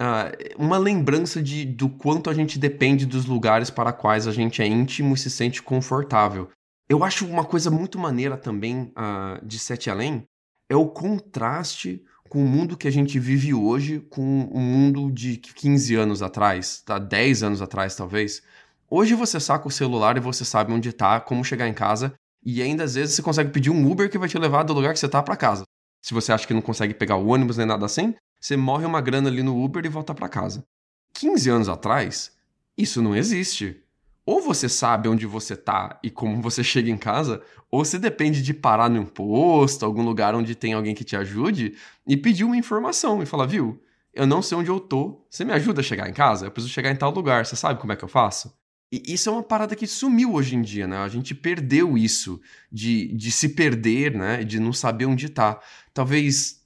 Uh, 0.00 0.62
uma 0.62 0.76
lembrança 0.76 1.40
de, 1.40 1.64
do 1.64 1.88
quanto 1.88 2.28
a 2.28 2.34
gente 2.34 2.58
depende 2.58 3.06
dos 3.06 3.26
lugares 3.26 3.70
para 3.70 3.92
quais 3.92 4.26
a 4.26 4.32
gente 4.32 4.60
é 4.60 4.66
íntimo 4.66 5.14
e 5.14 5.18
se 5.18 5.30
sente 5.30 5.62
confortável. 5.62 6.50
Eu 6.88 7.04
acho 7.04 7.26
uma 7.26 7.44
coisa 7.44 7.70
muito 7.70 7.98
maneira 7.98 8.36
também 8.36 8.92
uh, 8.92 9.44
de 9.44 9.58
Sete 9.58 9.88
Além 9.88 10.24
é 10.68 10.76
o 10.76 10.88
contraste 10.88 12.02
com 12.28 12.44
o 12.44 12.48
mundo 12.48 12.76
que 12.76 12.88
a 12.88 12.90
gente 12.90 13.18
vive 13.18 13.54
hoje, 13.54 14.00
com 14.10 14.42
o 14.46 14.58
mundo 14.58 15.10
de 15.12 15.36
15 15.36 15.94
anos 15.94 16.22
atrás, 16.22 16.82
tá? 16.84 16.98
10 16.98 17.42
anos 17.42 17.62
atrás, 17.62 17.94
talvez. 17.94 18.42
Hoje 18.90 19.14
você 19.14 19.38
saca 19.38 19.68
o 19.68 19.70
celular 19.70 20.16
e 20.16 20.20
você 20.20 20.44
sabe 20.44 20.72
onde 20.72 20.92
tá, 20.92 21.20
como 21.20 21.44
chegar 21.44 21.68
em 21.68 21.74
casa, 21.74 22.14
e 22.44 22.60
ainda 22.60 22.84
às 22.84 22.94
vezes 22.94 23.14
você 23.14 23.22
consegue 23.22 23.50
pedir 23.50 23.70
um 23.70 23.90
Uber 23.90 24.10
que 24.10 24.18
vai 24.18 24.28
te 24.28 24.38
levar 24.38 24.62
do 24.62 24.72
lugar 24.72 24.92
que 24.92 24.98
você 24.98 25.08
tá 25.08 25.22
para 25.22 25.36
casa. 25.36 25.62
Se 26.02 26.12
você 26.12 26.32
acha 26.32 26.46
que 26.46 26.52
não 26.52 26.60
consegue 26.60 26.92
pegar 26.92 27.16
o 27.16 27.28
ônibus 27.28 27.56
nem 27.56 27.66
nada 27.66 27.86
assim, 27.86 28.14
você 28.44 28.58
morre 28.58 28.84
uma 28.84 29.00
grana 29.00 29.30
ali 29.30 29.42
no 29.42 29.64
Uber 29.64 29.86
e 29.86 29.88
volta 29.88 30.14
para 30.14 30.28
casa. 30.28 30.66
15 31.14 31.48
anos 31.48 31.66
atrás, 31.66 32.30
isso 32.76 33.00
não 33.00 33.16
existe 33.16 33.80
ou 34.26 34.42
você 34.42 34.68
sabe 34.68 35.08
onde 35.08 35.24
você 35.24 35.56
tá 35.56 35.98
e 36.02 36.10
como 36.10 36.42
você 36.42 36.62
chega 36.64 36.90
em 36.90 36.96
casa, 36.98 37.42
ou 37.70 37.82
você 37.82 37.98
depende 37.98 38.42
de 38.42 38.52
parar 38.52 38.90
num 38.90 39.06
posto, 39.06 39.84
algum 39.84 40.02
lugar 40.02 40.34
onde 40.34 40.54
tem 40.54 40.74
alguém 40.74 40.94
que 40.94 41.04
te 41.04 41.16
ajude 41.16 41.74
e 42.06 42.18
pedir 42.18 42.44
uma 42.44 42.56
informação 42.56 43.22
e 43.22 43.26
falar, 43.26 43.46
viu, 43.46 43.82
eu 44.12 44.26
não 44.26 44.42
sei 44.42 44.58
onde 44.58 44.68
eu 44.68 44.78
tô, 44.78 45.26
você 45.30 45.42
me 45.42 45.52
ajuda 45.52 45.80
a 45.80 45.84
chegar 45.84 46.08
em 46.08 46.12
casa? 46.12 46.46
Eu 46.46 46.50
preciso 46.50 46.72
chegar 46.72 46.90
em 46.90 46.96
tal 46.96 47.10
lugar, 47.12 47.46
você 47.46 47.56
sabe 47.56 47.80
como 47.80 47.94
é 47.94 47.96
que 47.96 48.04
eu 48.04 48.08
faço? 48.08 48.54
E 48.92 49.14
isso 49.14 49.30
é 49.30 49.32
uma 49.32 49.42
parada 49.42 49.74
que 49.74 49.86
sumiu 49.86 50.34
hoje 50.34 50.54
em 50.54 50.60
dia, 50.60 50.86
né? 50.86 50.98
A 50.98 51.08
gente 51.08 51.34
perdeu 51.34 51.96
isso 51.96 52.40
de, 52.70 53.08
de 53.08 53.32
se 53.32 53.48
perder, 53.48 54.14
né? 54.14 54.44
De 54.44 54.60
não 54.60 54.72
saber 54.72 55.06
onde 55.06 55.30
tá. 55.30 55.60
Talvez 55.92 56.63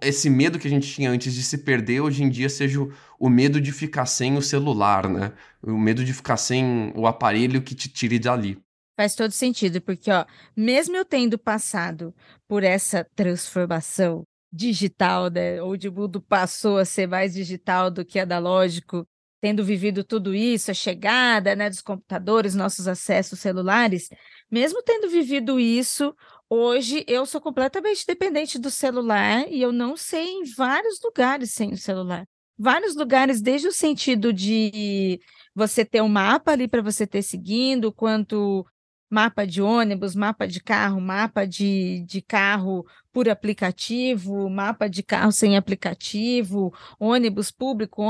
esse 0.00 0.28
medo 0.30 0.58
que 0.58 0.66
a 0.66 0.70
gente 0.70 0.90
tinha 0.92 1.10
antes 1.10 1.34
de 1.34 1.42
se 1.42 1.58
perder, 1.58 2.00
hoje 2.00 2.22
em 2.22 2.28
dia 2.28 2.48
seja 2.48 2.80
o, 3.18 3.28
medo 3.28 3.60
de 3.60 3.72
ficar 3.72 4.06
sem 4.06 4.36
o 4.36 4.42
celular, 4.42 5.08
né? 5.08 5.32
O 5.62 5.78
medo 5.78 6.04
de 6.04 6.12
ficar 6.12 6.36
sem 6.36 6.92
o 6.94 7.06
aparelho 7.06 7.62
que 7.62 7.74
te 7.74 7.88
tire 7.88 8.18
dali. 8.18 8.58
Faz 8.98 9.14
todo 9.14 9.30
sentido, 9.30 9.80
porque, 9.80 10.10
ó, 10.10 10.24
mesmo 10.56 10.96
eu 10.96 11.04
tendo 11.04 11.38
passado 11.38 12.14
por 12.48 12.64
essa 12.64 13.06
transformação 13.14 14.22
digital, 14.52 15.30
né? 15.30 15.62
Onde 15.62 15.88
o 15.88 15.92
mundo 15.92 16.20
passou 16.20 16.78
a 16.78 16.84
ser 16.84 17.06
mais 17.06 17.34
digital 17.34 17.90
do 17.90 18.04
que 18.04 18.18
analógico, 18.18 19.06
tendo 19.40 19.64
vivido 19.64 20.02
tudo 20.02 20.34
isso, 20.34 20.70
a 20.70 20.74
chegada 20.74 21.54
né, 21.54 21.68
dos 21.68 21.80
computadores, 21.80 22.54
nossos 22.54 22.88
acessos 22.88 23.38
celulares, 23.38 24.08
mesmo 24.50 24.82
tendo 24.82 25.08
vivido 25.08 25.60
isso, 25.60 26.14
Hoje 26.48 27.04
eu 27.08 27.26
sou 27.26 27.40
completamente 27.40 28.06
dependente 28.06 28.58
do 28.58 28.70
celular 28.70 29.46
e 29.50 29.60
eu 29.60 29.72
não 29.72 29.96
sei 29.96 30.26
em 30.26 30.44
vários 30.44 31.00
lugares 31.02 31.50
sem 31.50 31.72
o 31.72 31.76
celular. 31.76 32.24
Vários 32.56 32.94
lugares, 32.94 33.42
desde 33.42 33.66
o 33.68 33.72
sentido 33.72 34.32
de 34.32 35.20
você 35.54 35.84
ter 35.84 36.00
um 36.02 36.08
mapa 36.08 36.52
ali 36.52 36.68
para 36.68 36.80
você 36.80 37.06
ter 37.06 37.22
seguindo, 37.22 37.92
quanto 37.92 38.64
mapa 39.10 39.44
de 39.44 39.60
ônibus, 39.60 40.14
mapa 40.14 40.46
de 40.46 40.60
carro, 40.62 41.00
mapa 41.00 41.44
de, 41.46 42.02
de 42.06 42.22
carro 42.22 42.86
por 43.12 43.28
aplicativo, 43.28 44.48
mapa 44.48 44.88
de 44.88 45.02
carro 45.02 45.32
sem 45.32 45.56
aplicativo, 45.56 46.72
ônibus 46.98 47.50
público, 47.50 48.02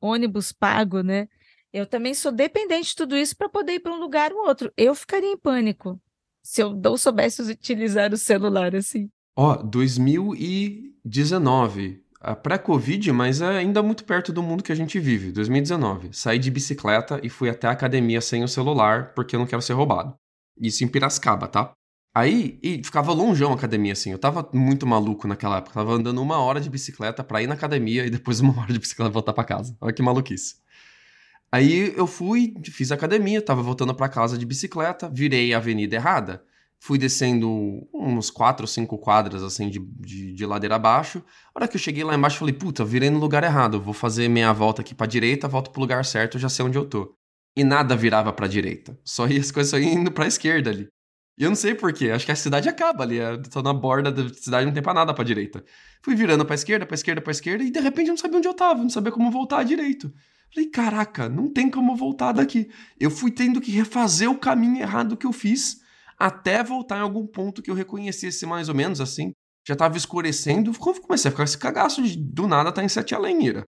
ônibus 0.00 0.52
pago, 0.52 1.00
né? 1.02 1.28
Eu 1.72 1.86
também 1.86 2.14
sou 2.14 2.32
dependente 2.32 2.90
de 2.90 2.96
tudo 2.96 3.16
isso 3.16 3.36
para 3.36 3.48
poder 3.48 3.74
ir 3.74 3.80
para 3.80 3.92
um 3.92 4.00
lugar 4.00 4.32
ou 4.32 4.46
outro. 4.46 4.72
Eu 4.76 4.94
ficaria 4.94 5.30
em 5.30 5.38
pânico 5.38 6.00
se 6.44 6.60
eu 6.60 6.74
não 6.74 6.96
soubesse 6.96 7.42
utilizar 7.42 8.12
o 8.12 8.18
celular 8.18 8.76
assim. 8.76 9.08
Ó, 9.36 9.56
2019, 9.56 12.04
pré-Covid, 12.42 13.12
mas 13.12 13.40
é 13.40 13.58
ainda 13.58 13.82
muito 13.82 14.04
perto 14.04 14.32
do 14.32 14.42
mundo 14.42 14.62
que 14.62 14.70
a 14.70 14.76
gente 14.76 15.00
vive, 15.00 15.32
2019. 15.32 16.10
Saí 16.12 16.38
de 16.38 16.50
bicicleta 16.50 17.18
e 17.22 17.28
fui 17.28 17.48
até 17.48 17.66
a 17.66 17.72
academia 17.72 18.20
sem 18.20 18.44
o 18.44 18.48
celular, 18.48 19.14
porque 19.14 19.34
eu 19.34 19.40
não 19.40 19.46
quero 19.46 19.62
ser 19.62 19.72
roubado. 19.72 20.14
Isso 20.60 20.84
em 20.84 20.88
Piracicaba, 20.88 21.48
tá? 21.48 21.72
Aí, 22.14 22.60
e 22.62 22.84
ficava 22.84 23.12
longeão 23.12 23.50
a 23.50 23.56
academia, 23.56 23.92
assim. 23.92 24.12
Eu 24.12 24.18
tava 24.18 24.48
muito 24.52 24.86
maluco 24.86 25.26
naquela 25.26 25.56
época. 25.56 25.74
tava 25.74 25.94
andando 25.94 26.22
uma 26.22 26.38
hora 26.38 26.60
de 26.60 26.70
bicicleta 26.70 27.24
pra 27.24 27.42
ir 27.42 27.48
na 27.48 27.54
academia 27.54 28.06
e 28.06 28.10
depois 28.10 28.38
uma 28.38 28.56
hora 28.60 28.72
de 28.72 28.78
bicicleta 28.78 29.10
voltar 29.10 29.32
para 29.32 29.42
casa. 29.42 29.76
Olha 29.80 29.92
que 29.92 30.02
maluquice. 30.02 30.62
Aí 31.54 31.94
eu 31.96 32.06
fui, 32.06 32.54
fiz 32.64 32.90
academia, 32.90 33.40
tava 33.40 33.62
voltando 33.62 33.94
para 33.94 34.08
casa 34.08 34.36
de 34.36 34.44
bicicleta, 34.44 35.08
virei 35.08 35.54
a 35.54 35.58
avenida 35.58 35.94
errada 35.94 36.44
fui 36.84 36.98
descendo 36.98 37.88
uns 37.94 38.28
quatro 38.28 38.64
ou 38.64 38.66
cinco 38.66 38.98
quadras, 38.98 39.42
assim, 39.42 39.70
de, 39.70 39.78
de, 39.78 40.34
de, 40.34 40.44
ladeira 40.44 40.74
abaixo. 40.76 41.24
A 41.54 41.58
hora 41.58 41.66
que 41.66 41.76
eu 41.76 41.80
cheguei 41.80 42.04
lá 42.04 42.14
embaixo, 42.14 42.38
falei, 42.38 42.52
puta, 42.52 42.84
virei 42.84 43.08
no 43.08 43.18
lugar 43.18 43.42
errado, 43.42 43.80
vou 43.80 43.94
fazer 43.94 44.28
meia 44.28 44.52
volta 44.52 44.82
aqui 44.82 44.94
pra 44.94 45.06
direita, 45.06 45.48
volto 45.48 45.70
pro 45.70 45.80
lugar 45.80 46.04
certo, 46.04 46.38
já 46.38 46.50
sei 46.50 46.62
onde 46.62 46.76
eu 46.76 46.84
tô. 46.84 47.16
E 47.56 47.64
nada 47.64 47.96
virava 47.96 48.34
pra 48.34 48.46
direita, 48.46 48.98
só 49.02 49.26
ia 49.26 49.40
as 49.40 49.50
coisas 49.50 49.80
indo 49.80 50.12
pra 50.12 50.26
esquerda 50.26 50.68
ali. 50.68 50.86
E 51.38 51.44
eu 51.44 51.48
não 51.48 51.56
sei 51.56 51.74
porquê, 51.74 52.10
acho 52.10 52.26
que 52.26 52.32
a 52.32 52.36
cidade 52.36 52.68
acaba 52.68 53.02
ali, 53.02 53.16
eu 53.16 53.42
tô 53.44 53.62
na 53.62 53.72
borda 53.72 54.12
da 54.12 54.28
cidade, 54.34 54.66
não 54.66 54.72
tem 54.74 54.82
pra 54.82 54.92
nada 54.92 55.14
pra 55.14 55.24
direita. 55.24 55.64
Fui 56.02 56.14
virando 56.14 56.44
pra 56.44 56.54
esquerda, 56.54 56.84
pra 56.84 56.94
esquerda, 56.94 57.22
pra 57.22 57.30
esquerda, 57.30 57.64
e 57.64 57.70
de 57.70 57.80
repente 57.80 58.08
eu 58.08 58.12
não 58.12 58.18
sabia 58.18 58.36
onde 58.36 58.48
eu 58.48 58.54
tava, 58.54 58.82
não 58.82 58.90
sabia 58.90 59.10
como 59.10 59.30
voltar 59.30 59.62
direito. 59.64 60.12
Falei, 60.54 60.70
caraca, 60.70 61.28
não 61.28 61.52
tem 61.52 61.68
como 61.68 61.96
voltar 61.96 62.30
daqui. 62.30 62.70
Eu 62.98 63.10
fui 63.10 63.32
tendo 63.32 63.60
que 63.60 63.72
refazer 63.72 64.30
o 64.30 64.38
caminho 64.38 64.80
errado 64.80 65.16
que 65.16 65.26
eu 65.26 65.32
fiz 65.32 65.80
até 66.16 66.62
voltar 66.62 66.98
em 66.98 67.02
algum 67.02 67.26
ponto 67.26 67.60
que 67.60 67.68
eu 67.68 67.74
reconhecesse 67.74 68.46
mais 68.46 68.68
ou 68.68 68.74
menos 68.74 69.00
assim. 69.00 69.32
Já 69.66 69.74
tava 69.74 69.96
escurecendo, 69.96 70.72
comecei 70.78 71.28
a 71.28 71.32
ficar 71.32 71.42
esse 71.42 71.58
cagaço 71.58 72.02
de 72.02 72.16
do 72.16 72.46
nada 72.46 72.70
tá 72.70 72.84
em 72.84 72.88
Sete 72.88 73.14
Além, 73.16 73.44
Ira. 73.44 73.64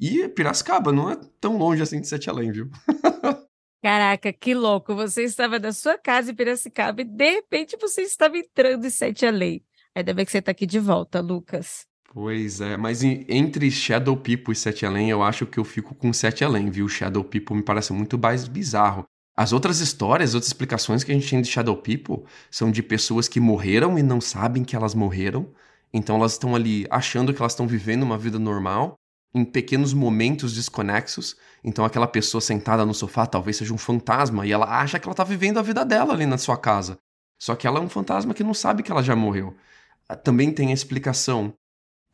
E 0.00 0.28
Piracicaba 0.28 0.90
não 0.90 1.08
é 1.08 1.16
tão 1.40 1.56
longe 1.56 1.82
assim 1.82 2.00
de 2.00 2.08
Sete 2.08 2.28
Além, 2.28 2.50
viu? 2.50 2.68
Caraca, 3.80 4.32
que 4.32 4.54
louco! 4.54 4.94
Você 4.94 5.22
estava 5.22 5.58
na 5.58 5.70
sua 5.70 5.96
casa 5.96 6.32
em 6.32 6.34
Piracicaba 6.34 7.02
e 7.02 7.04
de 7.04 7.30
repente 7.30 7.76
você 7.80 8.02
estava 8.02 8.36
entrando 8.38 8.84
em 8.86 8.90
Sete 8.90 9.24
Além. 9.24 9.62
Ainda 9.94 10.12
bem 10.12 10.24
que 10.24 10.32
você 10.32 10.38
está 10.38 10.50
aqui 10.50 10.66
de 10.66 10.80
volta, 10.80 11.20
Lucas. 11.20 11.86
Pois 12.14 12.60
é, 12.60 12.76
mas 12.76 13.02
entre 13.02 13.68
Shadow 13.72 14.16
People 14.16 14.52
e 14.52 14.54
Sete 14.54 14.86
Além, 14.86 15.10
eu 15.10 15.20
acho 15.20 15.44
que 15.44 15.58
eu 15.58 15.64
fico 15.64 15.96
com 15.96 16.12
Sete 16.12 16.44
Além, 16.44 16.70
viu? 16.70 16.88
Shadow 16.88 17.24
People 17.24 17.56
me 17.56 17.62
parece 17.64 17.92
muito 17.92 18.16
mais 18.16 18.46
bizarro. 18.46 19.04
As 19.36 19.52
outras 19.52 19.80
histórias, 19.80 20.30
as 20.30 20.34
outras 20.36 20.46
explicações 20.46 21.02
que 21.02 21.10
a 21.10 21.14
gente 21.14 21.28
tem 21.28 21.42
de 21.42 21.48
Shadow 21.48 21.76
People 21.76 22.22
são 22.48 22.70
de 22.70 22.84
pessoas 22.84 23.26
que 23.26 23.40
morreram 23.40 23.98
e 23.98 24.02
não 24.02 24.20
sabem 24.20 24.62
que 24.62 24.76
elas 24.76 24.94
morreram. 24.94 25.52
Então 25.92 26.14
elas 26.14 26.32
estão 26.32 26.54
ali 26.54 26.86
achando 26.88 27.34
que 27.34 27.42
elas 27.42 27.50
estão 27.50 27.66
vivendo 27.66 28.04
uma 28.04 28.16
vida 28.16 28.38
normal, 28.38 28.94
em 29.34 29.44
pequenos 29.44 29.92
momentos 29.92 30.54
desconexos. 30.54 31.34
Então 31.64 31.84
aquela 31.84 32.06
pessoa 32.06 32.40
sentada 32.40 32.86
no 32.86 32.94
sofá 32.94 33.26
talvez 33.26 33.56
seja 33.56 33.74
um 33.74 33.78
fantasma 33.78 34.46
e 34.46 34.52
ela 34.52 34.66
acha 34.66 35.00
que 35.00 35.06
ela 35.08 35.14
está 35.14 35.24
vivendo 35.24 35.58
a 35.58 35.62
vida 35.62 35.84
dela 35.84 36.14
ali 36.14 36.26
na 36.26 36.38
sua 36.38 36.56
casa. 36.56 36.96
Só 37.42 37.56
que 37.56 37.66
ela 37.66 37.80
é 37.80 37.82
um 37.82 37.88
fantasma 37.88 38.32
que 38.32 38.44
não 38.44 38.54
sabe 38.54 38.84
que 38.84 38.92
ela 38.92 39.02
já 39.02 39.16
morreu. 39.16 39.56
Ah, 40.08 40.14
também 40.14 40.52
tem 40.52 40.70
a 40.70 40.74
explicação 40.74 41.52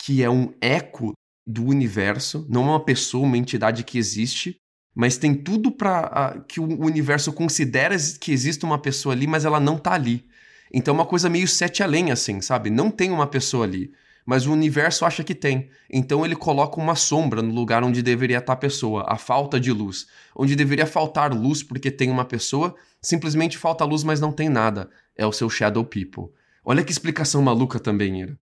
que 0.03 0.23
é 0.23 0.31
um 0.31 0.53
eco 0.63 1.13
do 1.47 1.65
universo, 1.67 2.47
não 2.49 2.63
é 2.63 2.71
uma 2.71 2.85
pessoa, 2.85 3.27
uma 3.27 3.37
entidade 3.37 3.85
que 3.85 3.99
existe, 3.99 4.57
mas 4.95 5.19
tem 5.19 5.35
tudo 5.35 5.71
para 5.71 6.43
que 6.49 6.59
o 6.59 6.65
universo 6.65 7.33
considera 7.33 7.95
que 8.19 8.33
existe 8.33 8.65
uma 8.65 8.79
pessoa 8.79 9.15
ali, 9.15 9.27
mas 9.27 9.45
ela 9.45 9.61
não 9.61 9.79
tá 9.79 9.93
ali. 9.93 10.25
Então 10.73 10.95
é 10.95 10.99
uma 10.99 11.07
coisa 11.07 11.29
meio 11.29 11.47
sete 11.47 11.83
além 11.83 12.11
assim, 12.11 12.41
sabe? 12.41 12.71
Não 12.71 12.91
tem 12.91 13.11
uma 13.11 13.27
pessoa 13.27 13.65
ali, 13.65 13.93
mas 14.25 14.47
o 14.47 14.53
universo 14.53 15.05
acha 15.05 15.23
que 15.23 15.35
tem. 15.35 15.69
Então 15.91 16.25
ele 16.25 16.37
coloca 16.37 16.81
uma 16.81 16.95
sombra 16.95 17.43
no 17.43 17.53
lugar 17.53 17.85
onde 17.85 18.03
deveria 18.03 18.39
estar 18.39 18.47
tá 18.47 18.53
a 18.55 18.57
pessoa, 18.57 19.05
a 19.07 19.19
falta 19.19 19.61
de 19.61 19.71
luz. 19.71 20.07
Onde 20.35 20.57
deveria 20.57 20.87
faltar 20.87 21.35
luz 21.35 21.63
porque 21.63 21.91
tem 21.91 22.11
uma 22.11 22.25
pessoa, 22.25 22.75
simplesmente 23.03 23.59
falta 23.59 23.85
luz, 23.85 24.03
mas 24.03 24.19
não 24.19 24.33
tem 24.33 24.49
nada. 24.49 24.89
É 25.15 25.27
o 25.27 25.33
seu 25.33 25.51
shadow 25.51 25.85
people. 25.85 26.33
Olha 26.65 26.83
que 26.83 26.93
explicação 26.93 27.43
maluca 27.43 27.79
também, 27.79 28.21
Ira. 28.21 28.39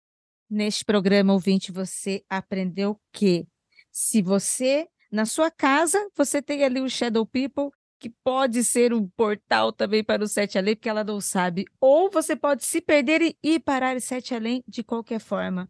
Neste 0.54 0.84
programa, 0.84 1.32
ouvinte, 1.32 1.72
você 1.72 2.24
aprendeu 2.30 2.96
que 3.12 3.44
se 3.90 4.22
você 4.22 4.86
na 5.10 5.26
sua 5.26 5.50
casa, 5.50 5.98
você 6.16 6.40
tem 6.40 6.62
ali 6.62 6.80
o 6.80 6.88
Shadow 6.88 7.26
People, 7.26 7.70
que 7.98 8.08
pode 8.22 8.62
ser 8.62 8.94
um 8.94 9.08
portal 9.16 9.72
também 9.72 10.04
para 10.04 10.22
o 10.22 10.28
Sete 10.28 10.56
Além, 10.56 10.76
porque 10.76 10.88
ela 10.88 11.02
não 11.02 11.20
sabe. 11.20 11.64
Ou 11.80 12.08
você 12.08 12.36
pode 12.36 12.64
se 12.64 12.80
perder 12.80 13.20
e 13.20 13.36
ir 13.42 13.58
parar 13.58 13.96
em 13.96 14.00
Sete 14.00 14.32
Além 14.32 14.62
de 14.64 14.84
qualquer 14.84 15.18
forma. 15.18 15.68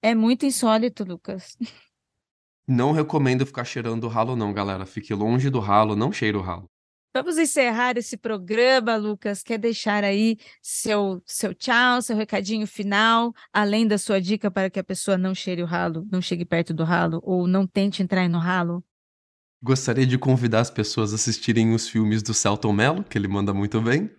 É 0.00 0.14
muito 0.14 0.46
insólito, 0.46 1.04
Lucas. 1.04 1.54
Não 2.66 2.92
recomendo 2.92 3.44
ficar 3.44 3.64
cheirando 3.64 4.04
o 4.04 4.08
ralo, 4.08 4.34
não, 4.34 4.50
galera. 4.50 4.86
Fique 4.86 5.12
longe 5.12 5.50
do 5.50 5.60
ralo, 5.60 5.94
não 5.94 6.10
cheire 6.10 6.38
o 6.38 6.40
ralo. 6.40 6.71
Vamos 7.14 7.36
encerrar 7.36 7.98
esse 7.98 8.16
programa, 8.16 8.96
Lucas. 8.96 9.42
Quer 9.42 9.58
deixar 9.58 10.02
aí 10.02 10.38
seu, 10.62 11.22
seu 11.26 11.54
tchau, 11.54 12.00
seu 12.00 12.16
recadinho 12.16 12.66
final, 12.66 13.34
além 13.52 13.86
da 13.86 13.98
sua 13.98 14.18
dica 14.18 14.50
para 14.50 14.70
que 14.70 14.80
a 14.80 14.84
pessoa 14.84 15.18
não 15.18 15.34
cheire 15.34 15.62
o 15.62 15.66
ralo, 15.66 16.06
não 16.10 16.22
chegue 16.22 16.44
perto 16.44 16.72
do 16.72 16.84
ralo 16.84 17.20
ou 17.22 17.46
não 17.46 17.66
tente 17.66 18.02
entrar 18.02 18.26
no 18.30 18.38
ralo? 18.38 18.82
Gostaria 19.62 20.06
de 20.06 20.16
convidar 20.16 20.60
as 20.60 20.70
pessoas 20.70 21.12
a 21.12 21.16
assistirem 21.16 21.74
os 21.74 21.86
filmes 21.86 22.22
do 22.22 22.32
Celton 22.32 22.72
Mello, 22.72 23.04
que 23.04 23.18
ele 23.18 23.28
manda 23.28 23.52
muito 23.52 23.80
bem 23.80 24.10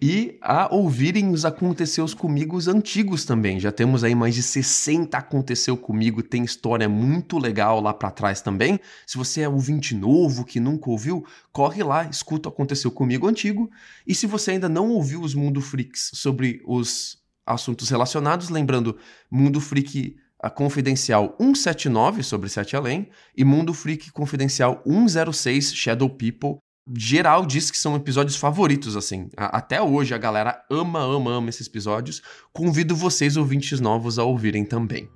e 0.00 0.38
a 0.40 0.74
ouvirem 0.74 1.30
os 1.30 1.44
Aconteceus 1.44 2.14
Comigo 2.14 2.58
antigos 2.68 3.24
também. 3.24 3.60
Já 3.60 3.70
temos 3.72 4.04
aí 4.04 4.14
mais 4.14 4.34
de 4.34 4.42
60 4.42 5.16
Aconteceu 5.16 5.76
Comigo, 5.76 6.22
tem 6.22 6.44
história 6.44 6.88
muito 6.88 7.38
legal 7.38 7.80
lá 7.80 7.92
para 7.92 8.10
trás 8.10 8.40
também. 8.40 8.80
Se 9.06 9.16
você 9.16 9.42
é 9.42 9.48
ouvinte 9.48 9.94
novo 9.94 10.44
que 10.44 10.60
nunca 10.60 10.90
ouviu, 10.90 11.24
corre 11.52 11.82
lá, 11.82 12.04
escuta 12.04 12.48
o 12.48 12.52
Aconteceu 12.52 12.90
Comigo 12.90 13.26
antigo. 13.26 13.70
E 14.06 14.14
se 14.14 14.26
você 14.26 14.52
ainda 14.52 14.68
não 14.68 14.90
ouviu 14.90 15.20
os 15.20 15.34
Mundo 15.34 15.60
Freaks 15.60 16.10
sobre 16.14 16.62
os 16.66 17.18
assuntos 17.44 17.88
relacionados, 17.90 18.48
lembrando, 18.48 18.96
Mundo 19.30 19.60
Freak 19.60 20.16
a 20.38 20.50
Confidencial 20.50 21.34
179 21.40 22.22
sobre 22.22 22.48
Sete 22.48 22.76
Além 22.76 23.08
e 23.36 23.44
Mundo 23.44 23.72
Freak 23.72 24.12
Confidencial 24.12 24.82
106 24.86 25.74
Shadow 25.74 26.10
People 26.10 26.58
geral 26.94 27.44
diz 27.44 27.70
que 27.70 27.78
são 27.78 27.96
episódios 27.96 28.36
favoritos, 28.36 28.96
assim. 28.96 29.28
até 29.36 29.80
hoje 29.82 30.14
a 30.14 30.18
galera 30.18 30.64
ama, 30.70 31.00
ama, 31.00 31.32
ama 31.32 31.48
esses 31.48 31.66
episódios. 31.66 32.22
Convido 32.52 32.94
vocês, 32.94 33.36
ouvintes 33.36 33.80
novos, 33.80 34.18
a 34.18 34.24
ouvirem 34.24 34.64
também. 34.64 35.08